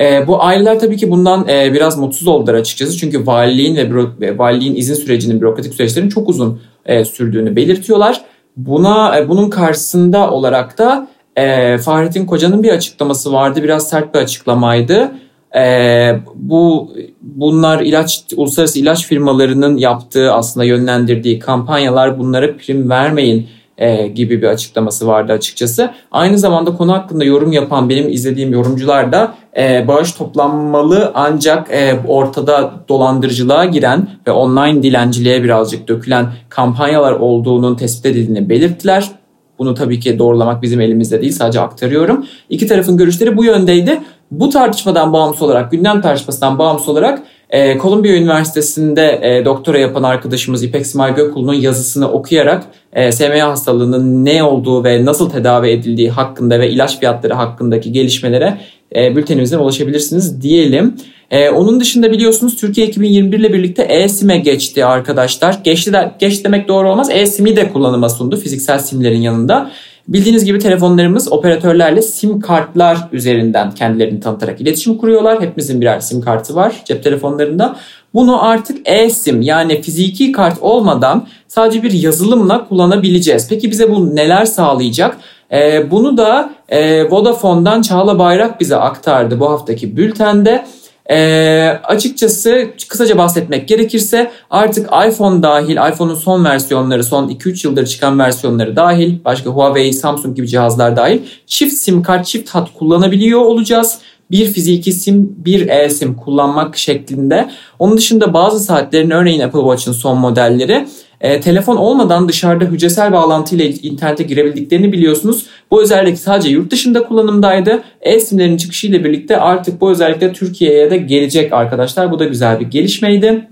E, 0.00 0.26
bu 0.26 0.42
aileler 0.42 0.80
tabii 0.80 0.96
ki 0.96 1.10
bundan 1.10 1.48
e, 1.48 1.72
biraz 1.72 1.98
mutsuz 1.98 2.28
oldular 2.28 2.54
açıkçası. 2.54 2.96
Çünkü 2.96 3.26
valiliğin 3.26 3.76
ve 3.76 3.90
büro, 3.90 4.10
valiliğin 4.38 4.74
izin 4.74 4.94
sürecinin, 4.94 5.40
bürokratik 5.40 5.74
süreçlerin 5.74 6.08
çok 6.08 6.28
uzun 6.28 6.60
e, 6.86 7.04
sürdüğünü 7.04 7.56
belirtiyorlar. 7.56 8.20
Buna 8.56 9.18
e, 9.18 9.28
Bunun 9.28 9.50
karşısında 9.50 10.30
olarak 10.30 10.78
da 10.78 11.08
e, 11.36 11.78
Fahrettin 11.78 12.26
Koca'nın 12.26 12.62
bir 12.62 12.70
açıklaması 12.70 13.32
vardı. 13.32 13.62
Biraz 13.62 13.88
sert 13.88 14.14
bir 14.14 14.18
açıklamaydı. 14.18 15.12
E, 15.56 16.20
bu 16.34 16.92
bunlar 17.20 17.80
ilaç 17.80 18.24
uluslararası 18.36 18.78
ilaç 18.78 19.06
firmalarının 19.06 19.76
yaptığı 19.76 20.32
aslında 20.32 20.64
yönlendirdiği 20.64 21.38
kampanyalar 21.38 22.18
bunlara 22.18 22.56
prim 22.56 22.90
vermeyin 22.90 23.48
e, 23.78 24.06
gibi 24.06 24.42
bir 24.42 24.46
açıklaması 24.46 25.06
vardı 25.06 25.32
açıkçası. 25.32 25.90
Aynı 26.10 26.38
zamanda 26.38 26.74
konu 26.74 26.92
hakkında 26.92 27.24
yorum 27.24 27.52
yapan 27.52 27.88
benim 27.88 28.08
izlediğim 28.08 28.52
yorumcular 28.52 29.12
da 29.12 29.34
e, 29.56 29.88
bağış 29.88 30.12
toplanmalı 30.12 31.12
ancak 31.14 31.70
e, 31.70 32.00
ortada 32.08 32.72
dolandırıcılığa 32.88 33.64
giren 33.64 34.08
ve 34.26 34.30
online 34.30 34.82
dilenciliğe 34.82 35.44
birazcık 35.44 35.88
dökülen 35.88 36.26
kampanyalar 36.48 37.12
olduğunun 37.12 37.74
tespit 37.74 38.06
edildiğini 38.06 38.48
belirttiler. 38.48 39.10
Bunu 39.58 39.74
tabii 39.74 40.00
ki 40.00 40.18
doğrulamak 40.18 40.62
bizim 40.62 40.80
elimizde 40.80 41.22
değil 41.22 41.32
sadece 41.32 41.60
aktarıyorum. 41.60 42.26
İki 42.48 42.66
tarafın 42.66 42.96
görüşleri 42.96 43.36
bu 43.36 43.44
yöndeydi. 43.44 44.00
Bu 44.32 44.50
tartışmadan 44.50 45.12
bağımsız 45.12 45.42
olarak, 45.42 45.70
gündem 45.70 46.00
tartışmasından 46.00 46.58
bağımsız 46.58 46.88
olarak 46.88 47.22
e, 47.50 47.78
Columbia 47.78 48.12
Üniversitesi'nde 48.12 49.20
e, 49.22 49.44
doktora 49.44 49.78
yapan 49.78 50.02
arkadaşımız 50.02 50.62
İpek 50.62 50.86
Simay 50.86 51.14
Gökulu'nun 51.14 51.54
yazısını 51.54 52.12
okuyarak 52.12 52.64
e, 52.92 53.12
SMA 53.12 53.48
hastalığının 53.48 54.24
ne 54.24 54.42
olduğu 54.42 54.84
ve 54.84 55.04
nasıl 55.04 55.30
tedavi 55.30 55.68
edildiği 55.68 56.10
hakkında 56.10 56.60
ve 56.60 56.70
ilaç 56.70 56.98
fiyatları 56.98 57.34
hakkındaki 57.34 57.92
gelişmelere 57.92 58.58
e, 58.96 59.16
bültenimizden 59.16 59.58
ulaşabilirsiniz 59.58 60.42
diyelim. 60.42 60.96
E, 61.30 61.50
onun 61.50 61.80
dışında 61.80 62.12
biliyorsunuz 62.12 62.56
Türkiye 62.56 62.86
2021 62.86 63.38
ile 63.38 63.52
birlikte 63.52 63.82
e-SIM'e 63.82 64.38
geçti 64.38 64.84
arkadaşlar. 64.84 65.58
Geçti 65.64 65.92
de, 65.92 66.12
geç 66.18 66.44
demek 66.44 66.68
doğru 66.68 66.90
olmaz. 66.90 67.10
E-SIM'i 67.12 67.56
de 67.56 67.72
kullanıma 67.72 68.08
sundu 68.08 68.36
fiziksel 68.36 68.78
SIM'lerin 68.78 69.20
yanında. 69.20 69.70
Bildiğiniz 70.08 70.44
gibi 70.44 70.58
telefonlarımız 70.58 71.32
operatörlerle 71.32 72.02
sim 72.02 72.40
kartlar 72.40 72.98
üzerinden 73.12 73.70
kendilerini 73.70 74.20
tanıtarak 74.20 74.60
iletişim 74.60 74.98
kuruyorlar. 74.98 75.40
Hepimizin 75.40 75.80
birer 75.80 76.00
sim 76.00 76.20
kartı 76.20 76.54
var 76.54 76.82
cep 76.84 77.04
telefonlarında. 77.04 77.76
Bunu 78.14 78.44
artık 78.44 78.78
e-sim 78.84 79.42
yani 79.42 79.82
fiziki 79.82 80.32
kart 80.32 80.58
olmadan 80.60 81.26
sadece 81.48 81.82
bir 81.82 81.92
yazılımla 81.92 82.68
kullanabileceğiz. 82.68 83.48
Peki 83.48 83.70
bize 83.70 83.90
bu 83.90 84.16
neler 84.16 84.44
sağlayacak? 84.44 85.16
Ee, 85.52 85.90
bunu 85.90 86.16
da 86.16 86.50
e, 86.68 87.10
Vodafone'dan 87.10 87.82
Çağla 87.82 88.18
Bayrak 88.18 88.60
bize 88.60 88.76
aktardı 88.76 89.40
bu 89.40 89.50
haftaki 89.50 89.96
bültende. 89.96 90.66
E, 91.10 91.80
açıkçası 91.84 92.70
kısaca 92.88 93.18
bahsetmek 93.18 93.68
gerekirse 93.68 94.30
artık 94.50 94.86
iPhone 95.08 95.42
dahil, 95.42 95.92
iPhone'un 95.92 96.14
son 96.14 96.44
versiyonları, 96.44 97.04
son 97.04 97.28
2-3 97.28 97.66
yıldır 97.66 97.86
çıkan 97.86 98.18
versiyonları 98.18 98.76
dahil, 98.76 99.24
başka 99.24 99.50
Huawei, 99.50 99.92
Samsung 99.92 100.36
gibi 100.36 100.48
cihazlar 100.48 100.96
dahil 100.96 101.20
çift 101.46 101.74
sim 101.74 102.02
kart, 102.02 102.26
çift 102.26 102.50
hat 102.50 102.68
kullanabiliyor 102.74 103.40
olacağız 103.40 103.98
bir 104.32 104.46
fiziki 104.46 104.92
sim, 104.92 105.34
bir 105.44 105.68
e-sim 105.68 106.14
kullanmak 106.14 106.76
şeklinde. 106.76 107.50
Onun 107.78 107.96
dışında 107.96 108.34
bazı 108.34 108.60
saatlerin 108.60 109.10
örneğin 109.10 109.40
Apple 109.40 109.60
Watch'ın 109.60 109.92
son 109.92 110.18
modelleri 110.18 110.86
e, 111.20 111.40
telefon 111.40 111.76
olmadan 111.76 112.28
dışarıda 112.28 112.64
hücresel 112.64 113.12
bağlantıyla 113.12 113.64
internete 113.64 114.22
girebildiklerini 114.22 114.92
biliyorsunuz. 114.92 115.46
Bu 115.70 115.82
özellik 115.82 116.18
sadece 116.18 116.48
yurt 116.48 116.70
dışında 116.70 117.04
kullanımdaydı. 117.04 117.82
E-simlerin 118.00 118.56
çıkışıyla 118.56 119.04
birlikte 119.04 119.36
artık 119.36 119.80
bu 119.80 119.90
özellikle 119.90 120.32
Türkiye'ye 120.32 120.90
de 120.90 120.96
gelecek 120.96 121.52
arkadaşlar. 121.52 122.10
Bu 122.10 122.18
da 122.18 122.24
güzel 122.24 122.60
bir 122.60 122.66
gelişmeydi. 122.66 123.48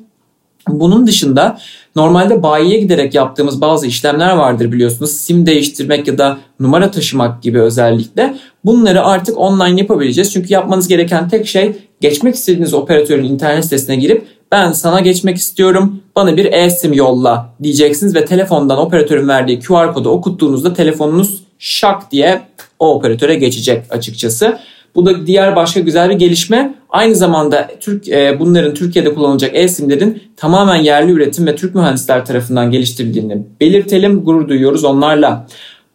Bunun 0.72 1.06
dışında 1.06 1.58
normalde 1.96 2.42
bayiye 2.42 2.80
giderek 2.80 3.14
yaptığımız 3.14 3.60
bazı 3.60 3.86
işlemler 3.86 4.36
vardır 4.36 4.72
biliyorsunuz. 4.72 5.10
Sim 5.10 5.46
değiştirmek 5.46 6.08
ya 6.08 6.18
da 6.18 6.38
numara 6.60 6.90
taşımak 6.90 7.42
gibi 7.42 7.60
özellikle. 7.60 8.34
Bunları 8.64 9.04
artık 9.04 9.38
online 9.38 9.80
yapabileceğiz. 9.80 10.32
Çünkü 10.32 10.52
yapmanız 10.52 10.88
gereken 10.88 11.28
tek 11.28 11.46
şey 11.46 11.72
geçmek 12.00 12.34
istediğiniz 12.34 12.74
operatörün 12.74 13.24
internet 13.24 13.64
sitesine 13.64 13.96
girip 13.96 14.26
ben 14.52 14.72
sana 14.72 15.00
geçmek 15.00 15.36
istiyorum 15.36 16.02
bana 16.16 16.36
bir 16.36 16.52
e-sim 16.52 16.92
yolla 16.92 17.54
diyeceksiniz 17.62 18.14
ve 18.14 18.24
telefondan 18.24 18.78
operatörün 18.78 19.28
verdiği 19.28 19.60
QR 19.60 19.92
kodu 19.92 20.08
okuttuğunuzda 20.08 20.74
telefonunuz 20.74 21.42
şak 21.58 22.12
diye 22.12 22.42
o 22.78 22.94
operatöre 22.94 23.34
geçecek 23.34 23.84
açıkçası. 23.90 24.58
Bu 24.94 25.06
da 25.06 25.26
diğer 25.26 25.56
başka 25.56 25.80
güzel 25.80 26.10
bir 26.10 26.14
gelişme. 26.14 26.74
Aynı 26.90 27.14
zamanda 27.14 27.68
Türk 27.80 28.08
e, 28.08 28.40
bunların 28.40 28.74
Türkiye'de 28.74 29.14
kullanılacak 29.14 29.50
e-simlerin 29.54 30.22
tamamen 30.36 30.76
yerli 30.76 31.12
üretim 31.12 31.46
ve 31.46 31.56
Türk 31.56 31.74
mühendisler 31.74 32.24
tarafından 32.24 32.70
geliştirildiğini 32.70 33.42
belirtelim. 33.60 34.24
Gurur 34.24 34.48
duyuyoruz 34.48 34.84
onlarla. 34.84 35.46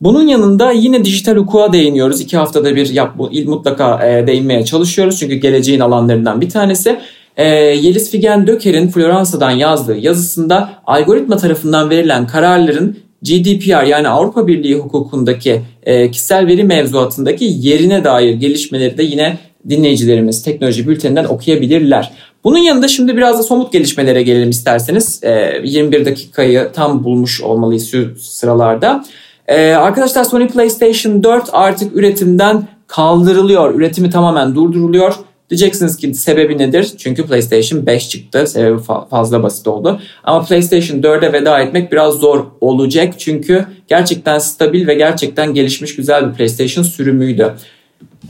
Bunun 0.02 0.28
yanında 0.28 0.72
yine 0.72 1.06
dijital 1.06 1.36
hukuka 1.36 1.74
değiniyoruz. 1.74 2.22
İki 2.22 2.38
haftada 2.38 2.76
bir 2.76 2.90
yap, 2.90 3.16
mutlaka 3.46 4.08
e, 4.08 4.28
değinmeye 4.28 4.66
çalışıyoruz. 4.66 5.20
Çünkü 5.20 5.36
geleceğin 5.36 5.80
alanlarından 5.80 6.42
bir 6.42 6.50
tanesi. 6.50 7.00
E, 7.38 7.48
Yeliz 7.56 8.12
Figen 8.12 8.48
Döker'in 8.48 8.88
Floransa'dan 8.88 9.52
yazdığı 9.52 9.98
yazısında 9.98 10.70
algoritma 10.86 11.38
tarafından 11.38 11.90
verilen 11.90 12.28
kararların 12.28 12.98
GDPR 13.26 13.84
yani 13.84 14.08
Avrupa 14.08 14.48
Birliği 14.48 14.76
hukukundaki 14.76 15.62
e, 15.84 16.12
kişisel 16.12 16.48
veri 16.48 16.64
mevzuatındaki 16.64 17.46
yerine 17.58 18.04
dair 18.04 18.34
gelişmeleri 18.34 18.98
de 18.98 19.04
yine 19.04 19.38
dinleyicilerimiz 19.70 20.44
teknoloji 20.44 20.88
bülteninden 20.88 21.26
okuyabilirler. 21.26 22.12
Bunun 22.44 22.58
yanında 22.58 22.88
şimdi 22.88 23.18
biraz 23.18 23.40
da 23.40 23.44
somut 23.44 23.74
gelişmelere 23.74 24.24
gelelim 24.24 24.50
isterseniz. 24.50 25.24
E, 25.24 25.62
21 25.64 26.06
dakikayı 26.06 26.70
tam 26.74 27.04
bulmuş 27.04 27.42
olmalıyız 27.42 27.92
şu 27.92 28.16
sıralarda. 28.20 29.06
E, 29.48 29.72
arkadaşlar 29.72 30.24
Sony 30.24 30.48
PlayStation 30.48 31.24
4 31.24 31.50
artık 31.52 31.98
üretimden 31.98 32.68
kaldırılıyor. 32.88 33.76
Üretimi 33.76 34.10
tamamen 34.10 34.56
durduruluyor. 34.56 35.16
Diyeceksiniz 35.50 35.98
ki 35.98 36.14
sebebi 36.14 36.58
nedir? 36.58 36.92
Çünkü 36.98 37.28
PlayStation 37.28 37.86
5 37.86 38.10
çıktı. 38.10 38.48
Sebebi 38.48 38.82
fazla 39.10 39.44
basit 39.44 39.68
oldu. 39.68 40.00
Ama 40.24 40.46
PlayStation 40.46 41.02
4'e 41.02 41.34
veda 41.34 41.60
etmek 41.60 41.92
biraz 41.92 42.14
zor 42.14 42.46
olacak. 42.62 43.14
Çünkü 43.18 43.66
gerçekten 43.88 44.40
stabil 44.40 44.88
ve 44.88 44.94
gerçekten 44.94 45.54
gelişmiş 45.54 45.96
güzel 45.96 46.30
bir 46.30 46.34
PlayStation 46.38 46.84
sürümüydü. 46.84 47.54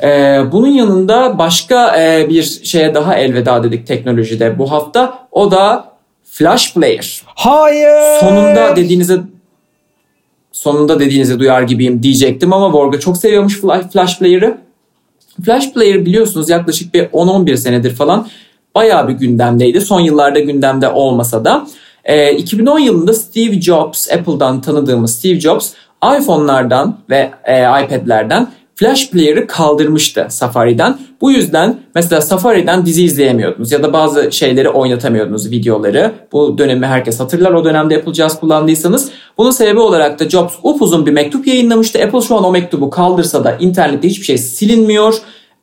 Ee, 0.04 0.42
bunun 0.52 0.68
yanında 0.68 1.38
başka 1.38 2.02
e, 2.02 2.30
bir 2.30 2.44
şeye 2.64 2.94
daha 2.94 3.16
elveda 3.16 3.64
dedik 3.64 3.88
teknolojide 3.88 4.60
bu 4.60 4.72
hafta. 4.72 5.28
O 5.32 5.52
da 5.52 5.92
Flash 6.24 6.74
Player. 6.74 7.22
Hayır. 7.26 8.20
Sonunda 8.20 8.76
dediğinize 8.76 9.20
sonunda 10.52 11.00
dediğinizi 11.00 11.40
duyar 11.40 11.62
gibiyim 11.62 12.04
diyecektim 12.04 12.54
ama 12.54 12.74
Borga 12.74 13.00
çok 13.00 13.18
seviyormuş 13.18 13.62
Flash 13.92 14.20
Player'ı. 14.20 14.65
Flash 15.44 15.74
Player 15.74 16.06
biliyorsunuz 16.06 16.50
yaklaşık 16.50 16.94
bir 16.94 17.04
10-11 17.06 17.58
senedir 17.58 17.96
falan 17.96 18.28
bayağı 18.76 19.08
bir 19.08 19.14
gündemdeydi. 19.14 19.82
Son 19.82 20.00
yıllarda 20.00 20.40
gündemde 20.40 20.90
olmasa 20.90 21.46
da. 21.46 21.68
E, 22.04 22.34
2010 22.34 22.80
yılında 22.80 23.14
Steve 23.14 23.62
Jobs, 23.62 24.12
Apple'dan 24.12 24.62
tanıdığımız 24.62 25.16
Steve 25.16 25.40
Jobs 25.40 25.74
iPhone'lardan 26.20 26.98
ve 27.10 27.32
e, 27.44 27.60
iPad'lerden 27.60 28.48
Flash 28.76 29.10
Player'ı 29.10 29.48
kaldırmıştı 29.48 30.28
Safari'den. 30.30 30.98
Bu 31.22 31.32
yüzden 31.32 31.80
mesela 31.96 32.22
Safari'den 32.22 32.86
dizi 32.86 33.04
izleyemiyordunuz 33.04 33.72
ya 33.72 33.84
da 33.84 33.94
bazı 33.94 34.32
şeyleri 34.32 34.70
oynatamıyordunuz 34.70 35.52
videoları. 35.52 36.12
Bu 36.32 36.58
dönemi 36.58 36.86
herkes 36.86 37.20
hatırlar 37.20 37.52
o 37.52 37.66
dönemde 37.66 37.98
Apple 37.98 38.14
Jazz 38.14 38.40
kullandıysanız. 38.40 39.10
Bunun 39.38 39.52
sebebi 39.52 39.80
olarak 39.80 40.20
da 40.20 40.30
Jobs 40.30 40.54
upuzun 40.64 41.06
bir 41.06 41.12
mektup 41.12 41.48
yayınlamıştı. 41.48 42.04
Apple 42.04 42.22
şu 42.22 42.36
an 42.36 42.44
o 42.44 42.52
mektubu 42.52 42.90
kaldırsa 42.90 43.44
da 43.44 43.58
internette 43.60 44.08
hiçbir 44.08 44.26
şey 44.26 44.38
silinmiyor. 44.38 45.16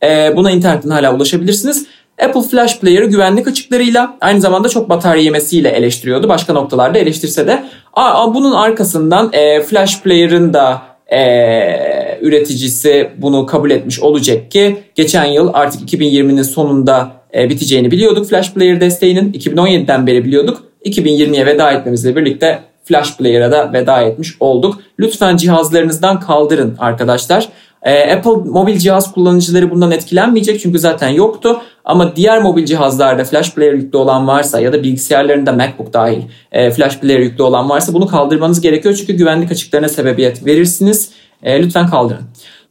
Ee, 0.02 0.32
buna 0.36 0.50
internetten 0.50 0.90
hala 0.90 1.14
ulaşabilirsiniz. 1.14 1.86
Apple 2.22 2.42
Flash 2.42 2.80
Player'ı 2.80 3.06
güvenlik 3.06 3.48
açıklarıyla 3.48 4.16
aynı 4.20 4.40
zamanda 4.40 4.68
çok 4.68 4.88
batarya 4.88 5.22
yemesiyle 5.22 5.68
eleştiriyordu. 5.68 6.28
Başka 6.28 6.52
noktalarda 6.52 6.98
eleştirse 6.98 7.46
de. 7.46 7.64
Aa, 7.94 8.34
bunun 8.34 8.52
arkasından 8.52 9.30
e, 9.32 9.62
Flash 9.62 10.00
Player'ın 10.00 10.54
da 10.54 10.82
e, 11.12 12.18
üreticisi 12.20 13.10
bunu 13.18 13.46
kabul 13.46 13.70
etmiş 13.70 14.00
olacak 14.00 14.50
ki 14.50 14.76
geçen 14.94 15.24
yıl 15.24 15.50
artık 15.52 15.92
2020'nin 15.92 16.42
sonunda 16.42 17.12
e, 17.34 17.50
biteceğini 17.50 17.90
biliyorduk 17.90 18.26
Flash 18.26 18.52
Player 18.52 18.80
desteğinin. 18.80 19.32
2017'den 19.32 20.06
beri 20.06 20.24
biliyorduk. 20.24 20.62
2020'ye 20.86 21.46
veda 21.46 21.72
etmemizle 21.72 22.16
birlikte 22.16 22.58
Flash 22.84 23.16
Player'a 23.16 23.52
da 23.52 23.72
veda 23.72 24.00
etmiş 24.00 24.36
olduk. 24.40 24.78
Lütfen 24.98 25.36
cihazlarınızdan 25.36 26.20
kaldırın 26.20 26.76
arkadaşlar. 26.78 27.48
E, 27.82 28.12
Apple 28.16 28.50
mobil 28.50 28.78
cihaz 28.78 29.12
kullanıcıları 29.12 29.70
bundan 29.70 29.90
etkilenmeyecek 29.90 30.60
çünkü 30.60 30.78
zaten 30.78 31.08
yoktu. 31.08 31.60
Ama 31.84 32.16
diğer 32.16 32.42
mobil 32.42 32.64
cihazlarda 32.64 33.24
Flash 33.24 33.54
Player 33.54 33.72
yüklü 33.72 33.98
olan 33.98 34.26
varsa 34.26 34.60
ya 34.60 34.72
da 34.72 34.82
bilgisayarlarında 34.82 35.52
MacBook 35.52 35.92
dahil 35.92 36.22
e, 36.52 36.70
Flash 36.70 36.98
Player 36.98 37.18
yüklü 37.18 37.42
olan 37.42 37.70
varsa 37.70 37.94
bunu 37.94 38.06
kaldırmanız 38.06 38.60
gerekiyor. 38.60 38.94
Çünkü 38.98 39.12
güvenlik 39.12 39.52
açıklarına 39.52 39.88
sebebiyet 39.88 40.46
verirsiniz. 40.46 41.10
E, 41.42 41.62
lütfen 41.62 41.90
kaldırın. 41.90 42.22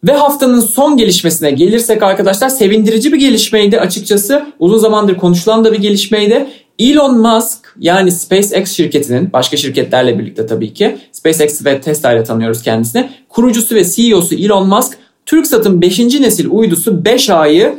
Ve 0.08 0.12
haftanın 0.12 0.60
son 0.60 0.98
gelişmesine 0.98 1.52
gelirsek 1.52 2.04
arkadaşlar 2.04 2.50
sevindirici 2.50 3.14
bir 3.14 3.20
gelişmeydi 3.20 3.80
açıkçası. 3.80 4.46
Uzun 4.60 4.78
zamandır 4.78 5.18
konuşulan 5.18 5.66
da 5.66 5.74
bir 5.74 5.80
gelişmeydi. 5.80 6.48
Elon 6.80 7.18
Musk 7.18 7.76
yani 7.80 8.12
SpaceX 8.12 8.72
şirketinin 8.72 9.34
başka 9.34 9.58
şirketlerle 9.58 10.20
birlikte 10.20 10.46
tabii 10.46 10.74
ki 10.74 10.98
SpaceX 11.12 11.66
ve 11.66 11.82
Tesla 11.82 12.14
ile 12.14 12.24
tanıyoruz 12.24 12.64
kendisini. 12.64 13.10
Kurucusu 13.30 13.76
ve 13.76 13.86
CEO'su 13.86 14.36
Elon 14.36 14.68
Musk 14.68 14.98
TürkSat'ın 15.26 15.82
5. 15.82 16.00
nesil 16.00 16.48
uydusu 16.50 16.92
5A'yı 16.92 17.76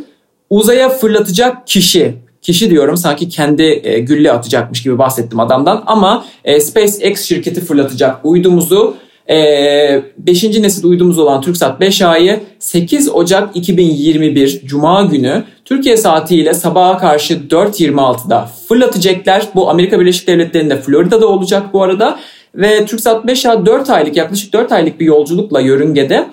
uzaya 0.52 0.88
fırlatacak 0.88 1.66
kişi. 1.66 2.14
Kişi 2.42 2.70
diyorum 2.70 2.96
sanki 2.96 3.28
kendi 3.28 3.80
e, 3.84 3.98
gülle 3.98 4.32
atacakmış 4.32 4.82
gibi 4.82 4.98
bahsettim 4.98 5.40
adamdan 5.40 5.82
ama 5.86 6.24
e, 6.44 6.60
SpaceX 6.60 7.22
şirketi 7.24 7.60
fırlatacak 7.60 8.24
uydumuzu 8.24 8.96
5. 9.28 10.44
E, 10.44 10.62
nesil 10.62 10.84
uydumuz 10.84 11.18
olan 11.18 11.40
TürkSat 11.40 11.80
5A'yı 11.80 12.40
8 12.58 13.08
Ocak 13.08 13.56
2021 13.56 14.60
Cuma 14.64 15.02
günü 15.02 15.44
Türkiye 15.64 15.96
saatiyle 15.96 16.54
sabaha 16.54 16.98
karşı 16.98 17.34
4.26'da 17.34 18.48
fırlatacaklar. 18.68 19.48
Bu 19.54 19.70
Amerika 19.70 20.00
Birleşik 20.00 20.28
Devletleri'nde 20.28 20.80
Florida'da 20.80 21.26
olacak 21.26 21.62
bu 21.72 21.82
arada. 21.82 22.18
Ve 22.54 22.86
TürkSat 22.86 23.24
5A 23.24 23.66
4 23.66 23.90
aylık 23.90 24.16
yaklaşık 24.16 24.52
4 24.52 24.72
aylık 24.72 25.00
bir 25.00 25.06
yolculukla 25.06 25.60
yörüngede 25.60 26.26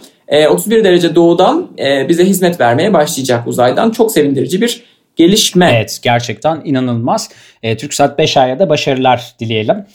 31 0.50 0.78
e, 0.78 0.84
derece 0.84 1.16
doğudan 1.16 1.68
e, 1.80 2.10
bize 2.10 2.26
hizmet 2.26 2.60
vermeye 2.60 2.94
başlayacak 2.94 3.48
uzaydan. 3.48 3.92
Çok 3.92 4.12
sevindirici 4.12 4.62
bir 4.62 4.84
gelişme. 5.16 5.72
Evet 5.76 6.00
gerçekten 6.02 6.62
inanılmaz. 6.66 7.30
E, 7.64 7.78
TürkSat 7.78 8.20
5A'ya 8.20 8.60
da 8.60 8.70
başarılar 8.70 9.36
dileyelim. 9.40 9.86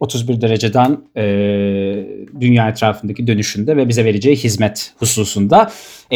31 0.00 0.40
dereceden 0.40 0.98
dünya 2.40 2.68
etrafındaki 2.68 3.26
dönüşünde 3.26 3.76
ve 3.76 3.88
bize 3.88 4.04
vereceği 4.04 4.36
hizmet 4.36 4.92
hususunda. 4.98 5.70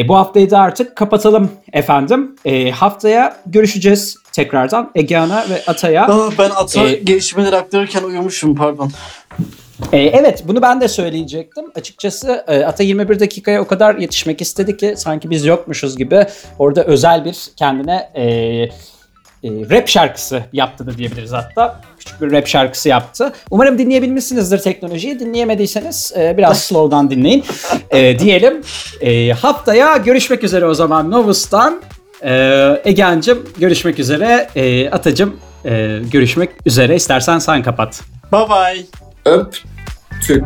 bu 0.09 0.17
haftayı 0.17 0.51
da 0.51 0.59
artık 0.59 0.97
kapatalım 0.97 1.51
efendim. 1.73 2.37
haftaya 2.75 3.37
görüşeceğiz 3.47 4.17
tekrardan 4.33 4.91
Egehan'a 4.95 5.45
ve 5.51 5.63
Atay'a. 5.67 6.09
Ben 6.39 6.51
Ata 6.51 6.89
ee, 6.89 6.95
gelişmeleri 6.95 7.57
aktarırken 7.57 8.03
uyumuşum 8.03 8.57
pardon. 8.57 8.93
E, 9.93 9.99
evet 9.99 10.43
bunu 10.49 10.63
ben 10.63 10.81
de 10.81 10.89
söyleyecektim. 10.89 11.65
Açıkçası 11.75 12.45
e, 12.49 12.65
Ata 12.65 12.83
21 12.83 13.21
dakikaya 13.21 13.63
o 13.63 13.67
kadar 13.67 13.95
yetişmek 13.97 14.41
istedi 14.41 14.77
ki 14.77 14.95
sanki 14.97 15.31
biz 15.31 15.45
yokmuşuz 15.45 15.97
gibi 15.97 16.27
orada 16.59 16.85
özel 16.85 17.25
bir 17.25 17.37
kendine 17.57 18.11
e, 18.15 18.25
e, 19.45 19.51
rap 19.71 19.89
şarkısı 19.89 20.43
yaptı 20.53 20.87
da 20.87 20.99
diyebiliriz 20.99 21.33
hatta. 21.33 21.81
Küçük 21.99 22.21
bir 22.21 22.33
rap 22.33 22.47
şarkısı 22.47 22.89
yaptı. 22.89 23.33
Umarım 23.51 23.79
dinleyebilmişsinizdir 23.79 24.59
teknolojiyi. 24.59 25.21
Dinleyemediyseniz 25.21 26.13
e, 26.17 26.37
biraz 26.37 26.61
slow'dan 26.63 27.11
dinleyin 27.11 27.45
e, 27.91 28.19
diyelim. 28.19 28.63
E, 29.01 29.33
haftaya 29.33 29.97
görüşmek 29.97 30.45
üzere 30.45 30.67
o 30.67 30.75
zaman 30.75 31.11
Novus'tan. 31.11 31.81
E, 32.23 32.81
Ege'ncim 32.85 33.49
görüşmek 33.59 33.99
üzere. 33.99 34.49
E, 34.57 34.91
Atacım 34.91 35.37
e, 35.65 35.99
görüşmek 36.13 36.51
üzere. 36.67 36.97
İstersen 36.97 37.39
sen 37.39 37.63
kapat. 37.63 38.01
Bye 38.33 38.49
bye 38.49 39.08
öptük. 39.29 40.45